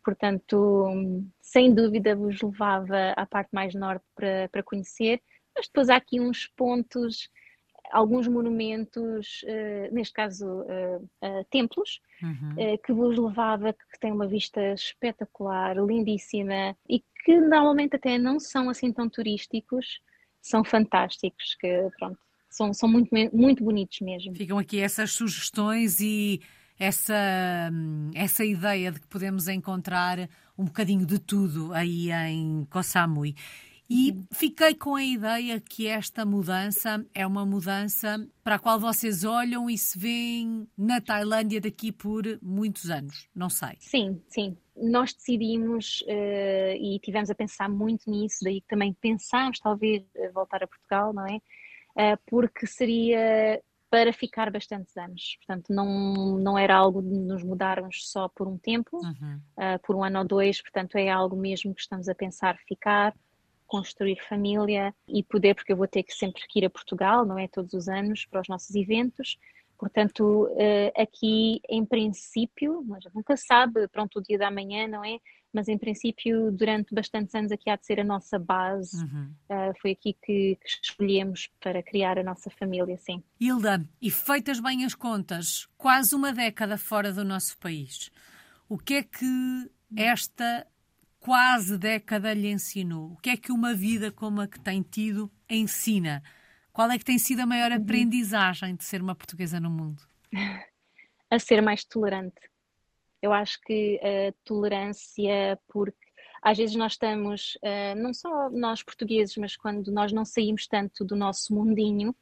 Portanto, 0.05 1.25
sem 1.41 1.73
dúvida 1.73 2.17
vos 2.17 2.41
levava 2.41 3.13
à 3.17 3.25
parte 3.27 3.51
mais 3.53 3.75
norte 3.75 4.05
para, 4.15 4.49
para 4.51 4.63
conhecer, 4.63 5.21
mas 5.55 5.67
depois 5.67 5.89
há 5.89 5.97
aqui 5.97 6.21
uns 6.21 6.47
pontos, 6.57 7.29
alguns 7.91 8.27
monumentos, 8.27 9.43
uh, 9.45 9.95
neste 9.95 10.15
caso 10.15 10.47
uh, 10.47 11.05
uh, 11.23 11.45
templos, 11.51 12.01
uhum. 12.23 12.77
que 12.85 12.93
vos 12.93 13.19
levava, 13.19 13.73
que 13.73 14.01
têm 14.01 14.13
uma 14.13 14.27
vista 14.27 14.73
espetacular, 14.73 15.77
lindíssima 15.77 16.77
e 16.89 17.01
que 17.25 17.39
normalmente 17.39 17.97
até 17.97 18.19
não 18.19 18.41
são 18.41 18.69
assim 18.69 18.93
tão 18.93 19.09
turísticos, 19.09 20.01
são 20.41 20.65
fantásticos, 20.65 21.55
que 21.61 21.89
pronto, 21.99 22.19
são, 22.51 22.75
são 22.75 22.89
muito, 22.89 23.11
muito 23.33 23.63
bonitos 23.63 24.01
mesmo. 24.01 24.35
Ficam 24.35 24.59
aqui 24.59 24.81
essas 24.81 25.13
sugestões 25.13 26.01
e 26.01 26.41
essa, 26.83 27.71
essa 28.13 28.45
ideia 28.45 28.91
de 28.91 29.01
que 29.01 29.07
podemos 29.07 29.47
encontrar 29.47 30.29
um 30.59 30.65
bocadinho 30.65 31.07
de 31.07 31.21
tudo 31.21 31.73
aí 31.73 32.11
em 32.11 32.65
Koh 32.65 32.83
Samui. 32.83 33.37
E 33.89 34.19
fiquei 34.33 34.75
com 34.75 34.97
a 34.97 35.05
ideia 35.05 35.61
que 35.61 35.87
esta 35.87 36.25
mudança 36.25 37.07
é 37.15 37.25
uma 37.25 37.47
mudança 37.47 38.27
para 38.43 38.57
a 38.57 38.59
qual 38.59 38.81
vocês 38.81 39.23
olham 39.23 39.71
e 39.71 39.79
se 39.79 39.97
veem 39.97 40.67
na 40.77 41.01
Tailândia 41.01 41.61
daqui 41.61 41.93
por 41.93 42.25
muitos 42.43 42.91
anos, 42.91 43.29
não 43.35 43.49
sei. 43.49 43.77
Sim, 43.79 44.21
sim. 44.29 44.57
Nós 44.77 45.13
decidimos 45.13 46.03
uh, 46.03 46.75
e 46.81 46.99
tivemos 47.01 47.31
a 47.31 47.35
pensar 47.35 47.69
muito 47.69 48.11
nisso, 48.11 48.39
daí 48.43 48.61
que 48.61 48.67
também 48.67 48.93
pensámos 48.95 49.61
talvez 49.61 50.03
voltar 50.35 50.65
a 50.65 50.67
Portugal, 50.67 51.13
não 51.13 51.27
é? 51.27 51.37
Uh, 51.95 52.19
porque 52.27 52.67
seria 52.67 53.63
para 53.93 54.11
ficar 54.11 54.51
bastantes 54.51 54.97
anos. 54.97 55.37
Portanto, 55.37 55.67
não, 55.69 56.39
não 56.39 56.57
era 56.57 56.75
algo 56.75 57.03
de 57.03 57.11
nos 57.11 57.43
mudarmos 57.43 58.11
só 58.11 58.27
por 58.27 58.49
um 58.49 58.57
tempo, 58.57 58.97
uhum. 58.97 59.39
uh, 59.59 59.79
por 59.83 59.95
um 59.95 60.03
ano 60.03 60.21
ou 60.21 60.25
dois, 60.25 60.63
portanto, 60.63 60.97
é 60.97 61.11
algo 61.11 61.37
mesmo 61.37 61.75
que 61.75 61.83
estamos 61.83 62.09
a 62.09 62.15
pensar 62.15 62.57
ficar, 62.67 63.15
construir 63.67 64.19
família 64.27 64.95
e 65.07 65.23
poder, 65.23 65.55
porque 65.55 65.75
eu 65.75 65.77
vou 65.77 65.87
ter 65.87 66.05
que 66.05 66.15
sempre 66.15 66.43
que 66.49 66.61
ir 66.61 66.65
a 66.65 66.71
Portugal, 66.71 67.27
não 67.27 67.39
é 67.39 67.47
todos 67.47 67.75
os 67.75 67.87
anos, 67.87 68.25
para 68.25 68.41
os 68.41 68.49
nossos 68.49 68.75
eventos. 68.75 69.37
Portanto, 69.83 70.47
uh, 70.47 71.03
aqui 71.03 71.61
em 71.69 71.85
princípio, 71.85 72.85
mas 72.87 73.03
nunca 73.13 73.37
sabe, 73.37 73.89
pronto, 73.89 74.21
o 74.21 74.23
dia 74.23 74.39
da 74.39 74.49
manhã, 74.49 74.87
não 74.87 75.05
é? 75.05 75.19
mas 75.53 75.67
em 75.67 75.77
princípio 75.77 76.53
durante 76.53 76.95
bastantes 76.95 77.35
anos 77.35 77.51
aqui 77.51 77.69
há 77.69 77.75
de 77.75 77.85
ser 77.85 77.99
a 77.99 78.05
nossa 78.05 78.39
base. 78.39 78.97
Uhum. 78.97 79.35
Uh, 79.51 79.75
foi 79.83 79.91
aqui 79.91 80.15
que, 80.15 80.57
que, 80.57 80.69
escolhemos 80.83 81.51
para 81.61 81.83
criar 81.83 82.17
a 82.17 82.23
nossa 82.23 82.49
família, 82.49 82.97
sim. 82.97 83.23
Hilda, 83.41 83.85
e 84.01 84.09
feitas 84.09 84.61
bem 84.61 84.85
as 84.85 84.95
contas, 84.95 85.69
quase 85.77 86.15
uma 86.15 86.33
década 86.33 86.79
fora 86.79 87.13
do 87.13 87.25
nosso 87.25 87.59
país, 87.59 88.09
o 88.69 88.79
que 88.79 88.95
é 88.95 89.03
que 89.03 89.71
esta 89.97 90.65
quase 91.19 91.77
década 91.77 92.33
lhe 92.33 92.53
ensinou? 92.53 93.15
O 93.15 93.17
que 93.17 93.31
é 93.31 93.37
que 93.37 93.51
uma 93.51 93.75
vida 93.75 94.13
como 94.13 94.41
a 94.41 94.47
que 94.47 94.61
tem 94.61 94.81
tido 94.81 95.29
ensina? 95.51 96.23
Qual 96.73 96.91
é 96.91 96.99
que 96.99 97.05
tem 97.05 97.19
sido 97.19 97.41
a 97.41 97.47
maior 97.47 97.71
uhum. 97.71 97.79
aprendizagem 97.79 98.75
de 98.75 98.85
ser 98.85 99.03
uma 99.03 99.15
portuguesa 99.15 99.61
no 99.61 99.71
mundo? 99.71 100.03
A 101.31 101.39
ser 101.39 101.63
mais 101.63 101.83
tolerante 101.83 102.53
eu 103.23 103.33
acho 103.33 103.61
que 103.61 104.01
a 104.03 104.35
tolerância, 104.45 105.59
porque 105.69 105.97
às 106.43 106.59
vezes 106.59 106.75
nós 106.75 106.93
estamos, 106.93 107.57
uh, 107.63 107.95
não 107.97 108.13
só 108.13 108.51
nós 108.51 108.83
portugueses, 108.83 109.37
mas 109.37 109.57
quando 109.57 109.93
nós 109.93 110.13
não 110.13 110.25
saímos 110.25 110.67
tanto 110.67 111.05
do 111.05 111.15
nosso 111.15 111.55
mundinho, 111.55 112.15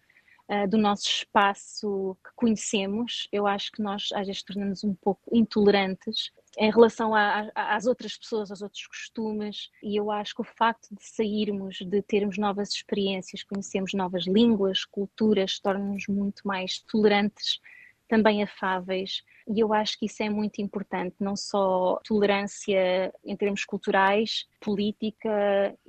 uh, 0.50 0.68
do 0.68 0.76
nosso 0.76 1.08
espaço 1.08 2.16
que 2.24 2.30
conhecemos, 2.34 3.28
eu 3.32 3.46
acho 3.46 3.70
que 3.72 3.82
nós 3.82 4.08
às 4.12 4.26
vezes 4.26 4.42
tornamos 4.42 4.82
um 4.84 4.94
pouco 4.94 5.22
intolerantes 5.32 6.32
em 6.58 6.70
relação 6.70 7.14
a, 7.14 7.48
a, 7.54 7.76
às 7.76 7.86
outras 7.86 8.16
pessoas, 8.18 8.50
aos 8.50 8.60
outros 8.60 8.86
costumes, 8.86 9.70
e 9.82 9.96
eu 9.96 10.10
acho 10.10 10.34
que 10.34 10.40
o 10.40 10.44
facto 10.44 10.88
de 10.92 11.04
sairmos, 11.04 11.76
de 11.76 12.02
termos 12.02 12.36
novas 12.36 12.70
experiências, 12.70 13.44
conhecermos 13.44 13.94
novas 13.94 14.26
línguas, 14.26 14.84
culturas, 14.84 15.60
torna-nos 15.60 16.08
muito 16.08 16.42
mais 16.44 16.80
tolerantes, 16.80 17.60
também 18.08 18.42
afáveis 18.42 19.22
e 19.52 19.60
eu 19.60 19.72
acho 19.72 19.98
que 19.98 20.06
isso 20.06 20.22
é 20.22 20.30
muito 20.30 20.60
importante, 20.60 21.16
não 21.18 21.34
só 21.36 22.00
tolerância 22.04 23.12
em 23.24 23.36
termos 23.36 23.64
culturais, 23.64 24.48
política, 24.60 25.28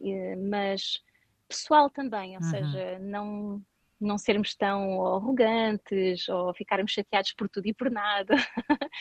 eh, 0.03 0.35
mas 0.35 1.03
pessoal 1.47 1.89
também, 1.89 2.37
ou 2.37 2.43
uhum. 2.43 2.49
seja, 2.49 2.99
não 2.99 3.61
não 4.01 4.17
sermos 4.17 4.55
tão 4.55 5.05
arrogantes 5.15 6.27
ou 6.27 6.53
ficarmos 6.53 6.91
chateados 6.91 7.33
por 7.33 7.47
tudo 7.47 7.67
e 7.67 7.73
por 7.73 7.89
nada, 7.89 8.35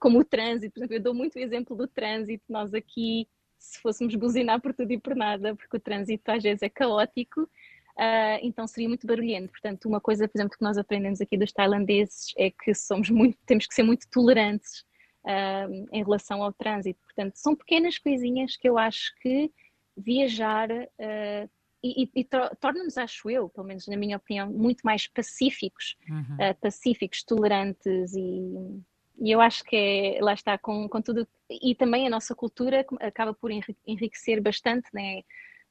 como 0.00 0.18
o 0.20 0.24
trânsito, 0.24 0.74
por 0.74 0.80
exemplo, 0.80 0.96
eu 0.96 1.02
dou 1.02 1.14
muito 1.14 1.36
o 1.36 1.40
exemplo 1.40 1.76
do 1.76 1.88
trânsito, 1.88 2.44
nós 2.48 2.74
aqui, 2.74 3.28
se 3.58 3.80
fôssemos 3.80 4.14
buzinar 4.14 4.60
por 4.60 4.74
tudo 4.74 4.92
e 4.92 5.00
por 5.00 5.16
nada, 5.16 5.54
porque 5.56 5.76
o 5.76 5.80
trânsito 5.80 6.30
às 6.30 6.42
vezes 6.42 6.62
é 6.62 6.68
caótico, 6.68 7.48
Uh, 7.96 8.40
então 8.40 8.66
seria 8.66 8.88
muito 8.88 9.06
barulhento. 9.06 9.50
Portanto, 9.50 9.86
uma 9.86 10.00
coisa, 10.00 10.26
por 10.26 10.38
exemplo, 10.38 10.56
que 10.56 10.64
nós 10.64 10.78
aprendemos 10.78 11.20
aqui 11.20 11.36
dos 11.36 11.52
tailandeses 11.52 12.32
é 12.38 12.50
que 12.50 12.74
somos 12.74 13.10
muito, 13.10 13.36
temos 13.44 13.66
que 13.66 13.74
ser 13.74 13.82
muito 13.82 14.08
tolerantes 14.10 14.80
uh, 15.24 15.88
em 15.92 16.02
relação 16.02 16.42
ao 16.42 16.52
trânsito. 16.52 17.00
Portanto, 17.02 17.36
são 17.36 17.54
pequenas 17.54 17.98
coisinhas 17.98 18.56
que 18.56 18.68
eu 18.68 18.78
acho 18.78 19.14
que 19.20 19.52
viajar 19.96 20.70
uh, 20.70 21.50
e, 21.82 22.10
e 22.14 22.24
torna-nos, 22.60 22.96
acho 22.96 23.28
eu, 23.28 23.48
pelo 23.48 23.66
menos 23.66 23.86
na 23.86 23.96
minha 23.96 24.16
opinião, 24.16 24.50
muito 24.50 24.82
mais 24.82 25.06
pacíficos, 25.06 25.96
uhum. 26.08 26.36
pacíficos, 26.60 27.22
tolerantes 27.24 28.14
e, 28.14 28.82
e 29.20 29.30
eu 29.30 29.40
acho 29.40 29.64
que 29.64 29.76
é, 29.76 30.18
lá 30.22 30.32
está, 30.32 30.56
com, 30.56 30.88
com 30.88 31.02
tudo, 31.02 31.26
e 31.50 31.74
também 31.74 32.06
a 32.06 32.10
nossa 32.10 32.34
cultura 32.34 32.86
acaba 33.00 33.34
por 33.34 33.50
enriquecer 33.50 34.40
bastante, 34.40 34.88
né? 34.92 35.22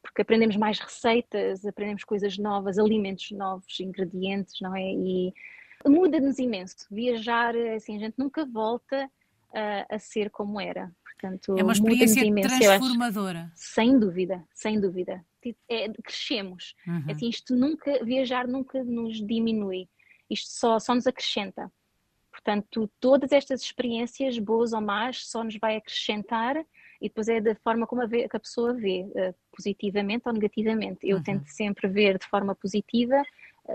porque 0.02 0.22
aprendemos 0.22 0.58
mais 0.58 0.80
receitas, 0.80 1.66
aprendemos 1.66 2.04
coisas 2.04 2.38
novas, 2.38 2.80
alimentos 2.80 3.32
novos, 3.32 3.80
ingredientes, 3.80 4.56
não 4.62 4.76
é? 4.76 4.92
E 4.92 5.34
muda-nos 5.86 6.40
imenso. 6.40 6.88
Viajar, 6.90 7.56
assim, 7.76 7.98
a 7.98 8.00
gente 8.00 8.16
nunca 8.18 8.46
volta 8.46 9.10
a, 9.54 9.96
a 9.96 10.00
ser 10.00 10.30
como 10.30 10.60
era. 10.60 10.92
Portanto, 11.04 11.56
é 11.58 11.64
uma 11.64 11.74
experiência 11.74 12.24
transformadora. 12.42 13.52
sem 13.56 14.00
dúvida, 14.00 14.44
sem 14.54 14.80
dúvida. 14.80 15.24
É, 15.70 15.90
crescemos. 16.04 16.76
Uhum. 16.88 17.06
Assim, 17.10 17.30
isto 17.30 17.56
nunca, 17.56 18.04
viajar 18.04 18.48
nunca 18.48 18.84
nos 18.84 19.26
diminui. 19.26 19.88
Isto 20.30 20.52
só, 20.52 20.80
só 20.80 20.96
nos 20.96 21.06
acrescenta. 21.06 21.72
Portanto, 22.32 22.90
todas 23.00 23.32
estas 23.32 23.62
experiências, 23.62 24.40
boas 24.40 24.74
ou 24.74 24.82
más, 24.82 25.28
só 25.28 25.44
nos 25.44 25.58
vai 25.58 25.76
acrescentar 25.76 26.58
e 27.02 27.08
depois 27.08 27.28
é 27.28 27.42
da 27.42 27.56
forma 27.56 27.86
como 27.86 28.02
a, 28.02 28.06
vê, 28.06 28.30
que 28.30 28.38
a 28.38 28.40
pessoa 28.40 28.74
vê, 28.74 29.04
uh, 29.04 29.36
positivamente 29.56 30.24
ou 30.28 30.34
negativamente. 30.34 31.00
Eu 31.04 31.18
uhum. 31.18 31.24
tento 31.24 31.48
sempre 31.48 31.88
ver 31.88 32.18
de 32.18 32.26
forma 32.28 32.56
positiva, 32.56 33.22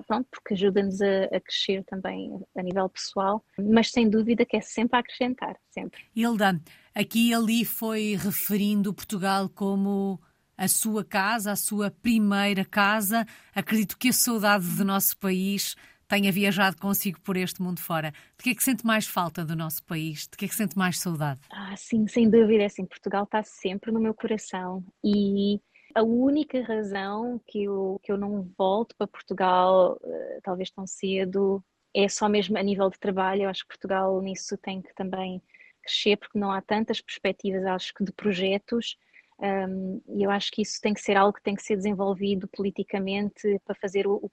pronto, 0.07 0.27
porque 0.31 0.55
ajuda-nos 0.55 1.01
a, 1.01 1.25
a, 1.25 1.41
crescer 1.41 1.85
também 1.85 2.41
a 2.57 2.63
nível 2.63 2.89
pessoal, 2.89 3.45
mas 3.59 3.91
sem 3.91 4.09
dúvida 4.09 4.45
que 4.45 4.57
é 4.57 4.61
sempre 4.61 4.97
a 4.97 5.01
acrescentar, 5.01 5.57
sempre. 5.71 6.03
Hilda, 6.15 6.61
aqui 6.95 7.31
e 7.31 7.35
ali 7.35 7.65
foi 7.65 8.17
referindo 8.17 8.95
Portugal 8.95 9.49
como 9.49 10.21
a 10.57 10.69
sua 10.69 11.05
casa, 11.05 11.53
a 11.53 11.57
sua 11.57 11.91
primeira 11.91 12.65
casa. 12.65 13.27
Acredito 13.55 13.99
que 13.99 14.09
a 14.09 14.13
saudade 14.13 14.67
do 14.77 14.85
nosso 14.85 15.17
país 15.19 15.77
tenha 16.09 16.31
viajado 16.31 16.77
consigo 16.77 17.21
por 17.21 17.37
este 17.37 17.61
mundo 17.61 17.81
fora. 17.81 18.13
De 18.37 18.45
que 18.45 18.51
é 18.51 18.55
que 18.55 18.63
sente 18.63 18.87
mais 18.87 19.07
falta 19.07 19.45
do 19.45 19.57
nosso 19.57 19.85
país? 19.85 20.29
De 20.29 20.37
que 20.37 20.45
é 20.45 20.49
que 20.49 20.55
sente 20.55 20.79
mais 20.79 20.99
saudade? 20.99 21.41
Ah, 21.51 21.75
sim, 21.77 22.07
sem 22.07 22.31
dúvida. 22.31 22.63
É 22.63 22.67
assim, 22.67 22.85
Portugal 22.87 23.25
está 23.25 23.43
sempre 23.43 23.91
no 23.91 24.01
meu 24.01 24.15
coração 24.15 24.85
e 25.05 25.61
a 25.97 26.03
única 26.03 26.63
razão 26.63 27.41
que 27.47 27.65
eu, 27.65 27.99
que 28.03 28.13
eu 28.13 28.19
não 28.19 28.43
volto 28.57 28.95
para 28.97 29.07
Portugal, 29.07 29.99
uh, 30.03 30.41
talvez 30.43 30.71
tão 30.71 30.87
cedo, 30.87 31.65
é 31.95 32.07
só 32.07 32.29
mesmo 32.29 32.59
a 32.59 32.63
nível 32.63 32.91
de 32.91 32.99
trabalho. 32.99 33.45
Eu 33.45 33.49
acho 33.49 33.63
que 33.63 33.69
Portugal 33.69 34.21
nisso 34.21 34.59
tem 34.59 34.83
que 34.83 34.95
também 34.95 35.43
crescer, 35.83 36.19
porque 36.19 36.39
não 36.39 36.53
há 36.53 36.61
tantas 36.61 37.01
perspectivas, 37.01 37.65
acho 37.65 37.95
que, 37.95 38.05
de 38.05 38.13
projetos. 38.13 38.99
Um, 39.39 40.03
e 40.09 40.23
eu 40.23 40.31
acho 40.31 40.51
que 40.51 40.61
isso 40.61 40.79
tem 40.83 40.93
que 40.93 41.01
ser 41.01 41.17
algo 41.17 41.33
que 41.33 41.43
tem 41.43 41.55
que 41.55 41.63
ser 41.63 41.77
desenvolvido 41.77 42.47
politicamente 42.49 43.59
para 43.65 43.75
fazer 43.75 44.07
o, 44.07 44.31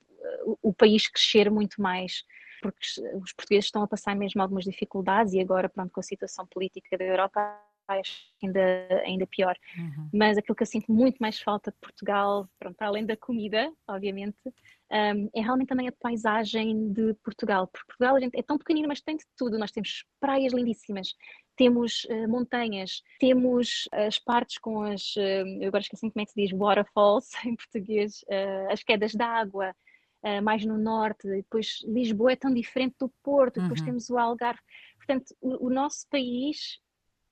o, 0.62 0.74
país 0.74 1.08
crescer 1.08 1.50
muito 1.52 1.82
mais, 1.82 2.24
porque 2.62 2.80
os 3.16 3.34
portugueses 3.34 3.66
estão 3.66 3.84
a 3.84 3.88
passar 3.88 4.16
mesmo 4.16 4.42
algumas 4.42 4.64
dificuldades 4.64 5.34
e 5.34 5.40
agora, 5.40 5.70
pronto, 5.70 5.92
com 5.92 6.00
a 6.00 6.04
situação 6.04 6.46
política 6.48 6.98
da 6.98 7.04
Europa, 7.04 7.40
acho 7.88 8.24
ainda, 8.42 9.02
ainda 9.06 9.28
pior. 9.28 9.56
Uhum. 9.78 10.10
Mas 10.14 10.38
aquilo 10.38 10.56
que 10.56 10.64
eu 10.64 10.68
sinto 10.68 10.92
muito 10.92 11.18
mais 11.18 11.40
falta 11.40 11.72
de 11.72 11.78
Portugal, 11.78 12.48
pronto, 12.60 12.76
para 12.76 12.88
além 12.88 13.06
da 13.06 13.18
comida, 13.18 13.72
obviamente, 13.88 14.38
um, 14.46 15.30
é 15.34 15.42
realmente 15.42 15.70
também 15.70 15.88
a 15.88 15.92
paisagem 15.92 16.92
de 16.92 17.14
Portugal. 17.24 17.68
Porque 17.68 17.88
Portugal 17.88 18.20
gente, 18.20 18.38
é 18.38 18.44
tão 18.44 18.58
pequenino, 18.58 18.88
mas 18.88 19.02
tem 19.02 19.18
de 19.18 19.26
tudo. 19.38 19.58
Nós 19.58 19.72
temos 19.72 20.06
praias 20.20 20.54
lindíssimas, 20.54 21.16
temos 21.56 22.06
uh, 22.06 22.28
montanhas, 22.28 23.02
temos 23.20 23.88
as 23.92 24.20
partes 24.20 24.58
com 24.58 24.82
as, 24.82 25.16
uh, 25.16 25.62
eu 25.62 25.68
agora 25.68 25.82
esqueci 25.82 26.10
como 26.10 26.22
é 26.22 26.26
que 26.26 26.32
se 26.32 26.42
diz, 26.42 26.52
waterfalls 26.52 27.30
em 27.46 27.56
português, 27.56 28.24
uh, 28.24 28.72
as 28.72 28.84
quedas 28.84 29.14
d'água, 29.14 29.76
uh, 30.24 30.42
mais 30.42 30.66
no 30.66 30.78
norte, 30.78 31.28
depois 31.28 31.84
Lisboa 31.86 32.32
é 32.32 32.36
tão 32.36 32.54
diferente 32.54 32.96
do 33.00 33.10
Porto, 33.22 33.62
depois 33.62 33.80
uhum. 33.82 33.86
temos 33.86 34.10
o 34.10 34.18
Algarve. 34.18 34.62
Portanto, 34.98 35.36
o, 35.42 35.68
o, 35.68 35.70
nosso 35.70 36.08
país 36.10 36.80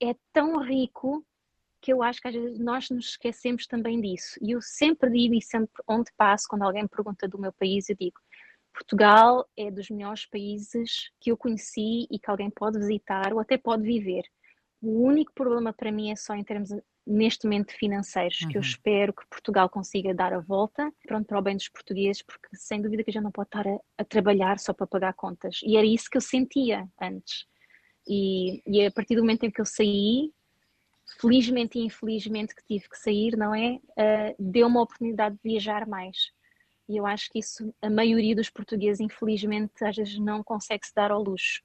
é 0.02 0.16
tão 0.34 0.58
rico 0.60 1.26
que 1.82 1.92
eu 1.92 2.04
acho 2.04 2.22
que 2.22 2.28
às 2.28 2.34
vezes 2.36 2.60
nós 2.60 2.90
nos 2.90 3.10
esquecemos 3.10 3.66
também 3.66 4.00
disso. 4.00 4.38
E 4.42 4.52
eu 4.52 4.62
sempre 4.62 5.10
digo, 5.10 5.34
e 5.34 5.42
sempre 5.42 5.82
onde 5.88 6.12
passo, 6.16 6.48
quando 6.48 6.62
alguém 6.62 6.84
me 6.84 6.90
pergunta 6.90 7.28
do 7.28 7.40
meu 7.40 7.52
país, 7.52 7.90
eu 7.90 7.96
digo: 8.00 8.20
Portugal 8.74 9.48
é 9.58 9.72
dos 9.72 9.90
melhores 9.90 10.26
países 10.26 11.12
que 11.20 11.32
eu 11.32 11.38
conheci 11.38 12.08
e 12.10 12.20
que 12.20 12.30
alguém 12.30 12.50
pode 12.50 12.78
visitar 12.78 13.34
ou 13.34 13.40
até 13.40 13.58
pode 13.58 13.84
viver. 13.84 14.24
O 14.82 15.04
único 15.04 15.34
problema 15.34 15.74
para 15.74 15.92
mim 15.92 16.12
é 16.12 16.16
só 16.16 16.34
em 16.36 16.44
termos 16.44 16.70
neste 17.06 17.46
momento 17.46 17.74
financeiros, 17.74 18.42
uhum. 18.42 18.50
que 18.50 18.58
eu 18.58 18.62
uhum. 18.62 18.68
espero 18.68 19.14
que 19.14 19.28
Portugal 19.28 19.70
consiga 19.70 20.14
dar 20.14 20.34
a 20.34 20.40
volta, 20.40 20.92
pronto, 21.08 21.26
para 21.26 21.40
o 21.40 21.42
bem 21.42 21.56
dos 21.56 21.68
portugueses, 21.68 22.22
porque 22.22 22.48
sem 22.56 22.82
dúvida 22.82 23.04
que 23.04 23.10
a 23.10 23.14
gente 23.14 23.24
não 23.24 23.32
pode 23.32 23.48
estar 23.48 23.68
a, 23.68 23.80
a 23.98 24.06
trabalhar 24.06 24.60
só 24.60 24.74
para 24.74 24.88
pagar 24.88 25.14
contas. 25.14 25.60
E 25.64 25.78
era 25.78 25.86
isso 25.86 26.10
que 26.10 26.18
eu 26.18 26.22
sentia 26.22 26.88
antes. 27.02 27.46
E, 28.08 28.62
e, 28.66 28.86
a 28.86 28.92
partir 28.92 29.16
do 29.16 29.22
momento 29.22 29.44
em 29.44 29.52
que 29.52 29.62
eu 29.62 29.66
saí, 29.66 30.32
felizmente 31.20 31.78
e 31.78 31.84
infelizmente 31.84 32.56
que 32.56 32.64
tive 32.64 32.90
que 32.90 32.98
sair, 32.98 33.38
não 33.38 33.54
é? 33.54 33.80
Uh, 33.98 34.36
deu 34.40 34.68
uma 34.68 34.82
oportunidade 34.82 35.36
de 35.36 35.42
viajar 35.44 35.88
mais. 35.88 36.32
E 36.90 36.98
eu 36.98 37.06
acho 37.06 37.30
que 37.30 37.40
isso, 37.40 37.74
a 37.82 37.90
maioria 37.90 38.36
dos 38.36 38.50
portugueses, 38.50 39.00
infelizmente, 39.00 39.84
às 39.84 39.96
vezes 39.96 40.18
não 40.18 40.44
consegue 40.44 40.86
se 40.86 40.94
dar 40.94 41.12
ao 41.12 41.24
luxo. 41.24 41.62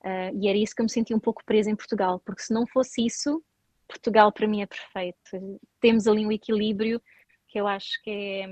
Uh, 0.00 0.36
e 0.40 0.48
era 0.48 0.58
isso 0.58 0.74
que 0.74 0.80
eu 0.80 0.84
me 0.84 0.90
senti 0.90 1.14
um 1.14 1.20
pouco 1.20 1.44
presa 1.44 1.70
em 1.70 1.76
Portugal, 1.76 2.20
porque 2.24 2.42
se 2.42 2.52
não 2.54 2.66
fosse 2.66 3.04
isso, 3.04 3.42
Portugal 3.86 4.32
para 4.32 4.46
mim 4.46 4.62
é 4.62 4.66
perfeito. 4.66 5.60
Temos 5.80 6.06
ali 6.06 6.24
um 6.24 6.32
equilíbrio 6.32 7.02
que 7.48 7.58
eu 7.58 7.66
acho 7.66 8.00
que 8.02 8.10
é 8.10 8.46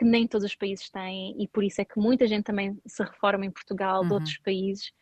que 0.00 0.04
nem 0.04 0.26
todos 0.26 0.46
os 0.46 0.54
países 0.54 0.88
têm 0.88 1.36
e 1.38 1.46
por 1.46 1.62
isso 1.62 1.78
é 1.78 1.84
que 1.84 1.98
muita 1.98 2.26
gente 2.26 2.44
também 2.44 2.80
se 2.86 3.02
reforma 3.02 3.44
em 3.44 3.50
Portugal, 3.50 4.00
uhum. 4.00 4.08
de 4.08 4.14
outros 4.14 4.38
países, 4.38 4.92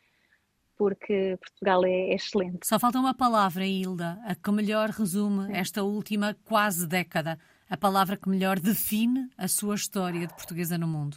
porque 0.79 1.37
Portugal 1.41 1.85
é, 1.85 1.91
é, 1.91 2.15
excelente. 2.15 2.61
Só 2.65 2.79
falta 2.79 3.01
uma 3.01 3.13
palavra, 3.13 3.67
Hilda, 3.67 4.19
a 4.25 4.35
que 4.35 4.51
melhor 4.53 4.91
resume 4.91 5.53
esta 5.53 5.83
última 5.83 6.35
quase 6.45 6.87
década, 6.87 7.39
a 7.69 7.77
palavra 7.77 8.17
que 8.17 8.29
melhor 8.29 8.61
define 8.61 9.29
a 9.37 9.49
sua 9.49 9.75
história 9.75 10.27
de 10.27 10.35
portuguesa 10.35 10.79
no 10.79 10.87
mundo. 10.87 11.17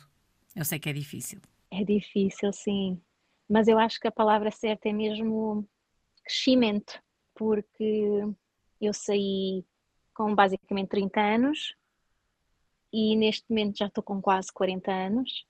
Eu 0.56 0.66
sei 0.66 0.80
que 0.80 0.90
é 0.90 0.94
difícil. 0.94 1.40
É 1.70 1.84
difícil, 1.86 2.52
sim, 2.52 3.00
mas 3.48 3.68
eu 3.68 3.78
acho 3.78 4.00
que 4.00 4.08
a 4.08 4.12
palavra 4.12 4.52
certa 4.52 4.90
é 4.90 4.94
mesmo 4.94 5.66
crescimento, 6.24 7.00
porque 7.36 8.26
eu 8.82 8.94
saí 8.94 9.64
com 10.14 10.34
basicamente 10.34 10.90
30 10.90 11.22
anos 11.22 11.76
e 12.92 13.16
neste 13.16 13.46
momento 13.50 13.78
já 13.78 13.86
estou 13.86 14.04
com 14.04 14.22
quase 14.22 14.52
40 14.52 14.92
anos. 14.92 15.46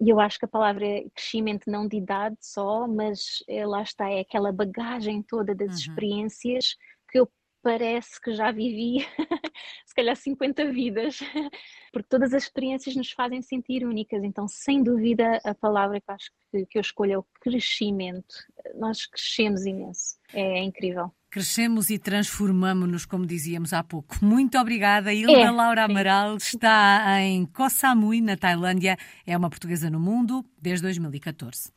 E 0.00 0.10
eu 0.10 0.20
acho 0.20 0.38
que 0.38 0.44
a 0.44 0.48
palavra 0.48 0.86
é 0.86 1.04
crescimento 1.14 1.70
não 1.70 1.88
de 1.88 1.96
idade 1.96 2.36
só, 2.40 2.86
mas 2.86 3.42
é, 3.48 3.66
lá 3.66 3.82
está, 3.82 4.10
é 4.10 4.20
aquela 4.20 4.52
bagagem 4.52 5.22
toda 5.22 5.54
das 5.54 5.68
uhum. 5.68 5.76
experiências 5.76 6.76
que 7.10 7.18
eu 7.18 7.30
parece 7.62 8.20
que 8.20 8.32
já 8.32 8.52
vivi 8.52 8.98
se 9.84 9.92
calhar 9.94 10.14
50 10.14 10.70
vidas, 10.70 11.18
porque 11.92 12.08
todas 12.08 12.32
as 12.32 12.44
experiências 12.44 12.94
nos 12.94 13.10
fazem 13.10 13.42
sentir 13.42 13.84
únicas, 13.84 14.22
então 14.22 14.46
sem 14.46 14.82
dúvida 14.82 15.40
a 15.44 15.52
palavra 15.52 16.00
que 16.00 16.08
eu 16.08 16.14
acho 16.14 16.30
que, 16.52 16.66
que 16.66 16.78
eu 16.78 16.80
escolho 16.80 17.12
é 17.12 17.18
o 17.18 17.26
crescimento. 17.40 18.36
Nós 18.76 19.06
crescemos 19.06 19.66
imenso, 19.66 20.16
é, 20.32 20.60
é 20.60 20.62
incrível. 20.62 21.10
Crescemos 21.36 21.90
e 21.90 21.98
transformamos-nos, 21.98 23.04
como 23.04 23.26
dizíamos 23.26 23.74
há 23.74 23.84
pouco. 23.84 24.16
Muito 24.24 24.56
obrigada. 24.56 25.12
Hilda 25.12 25.32
é, 25.38 25.50
Laura 25.50 25.84
Amaral 25.84 26.38
está 26.38 27.20
em 27.20 27.44
Koh 27.44 27.68
Samui, 27.68 28.22
na 28.22 28.38
Tailândia. 28.38 28.96
É 29.26 29.36
uma 29.36 29.50
portuguesa 29.50 29.90
no 29.90 30.00
mundo 30.00 30.42
desde 30.58 30.84
2014. 30.84 31.70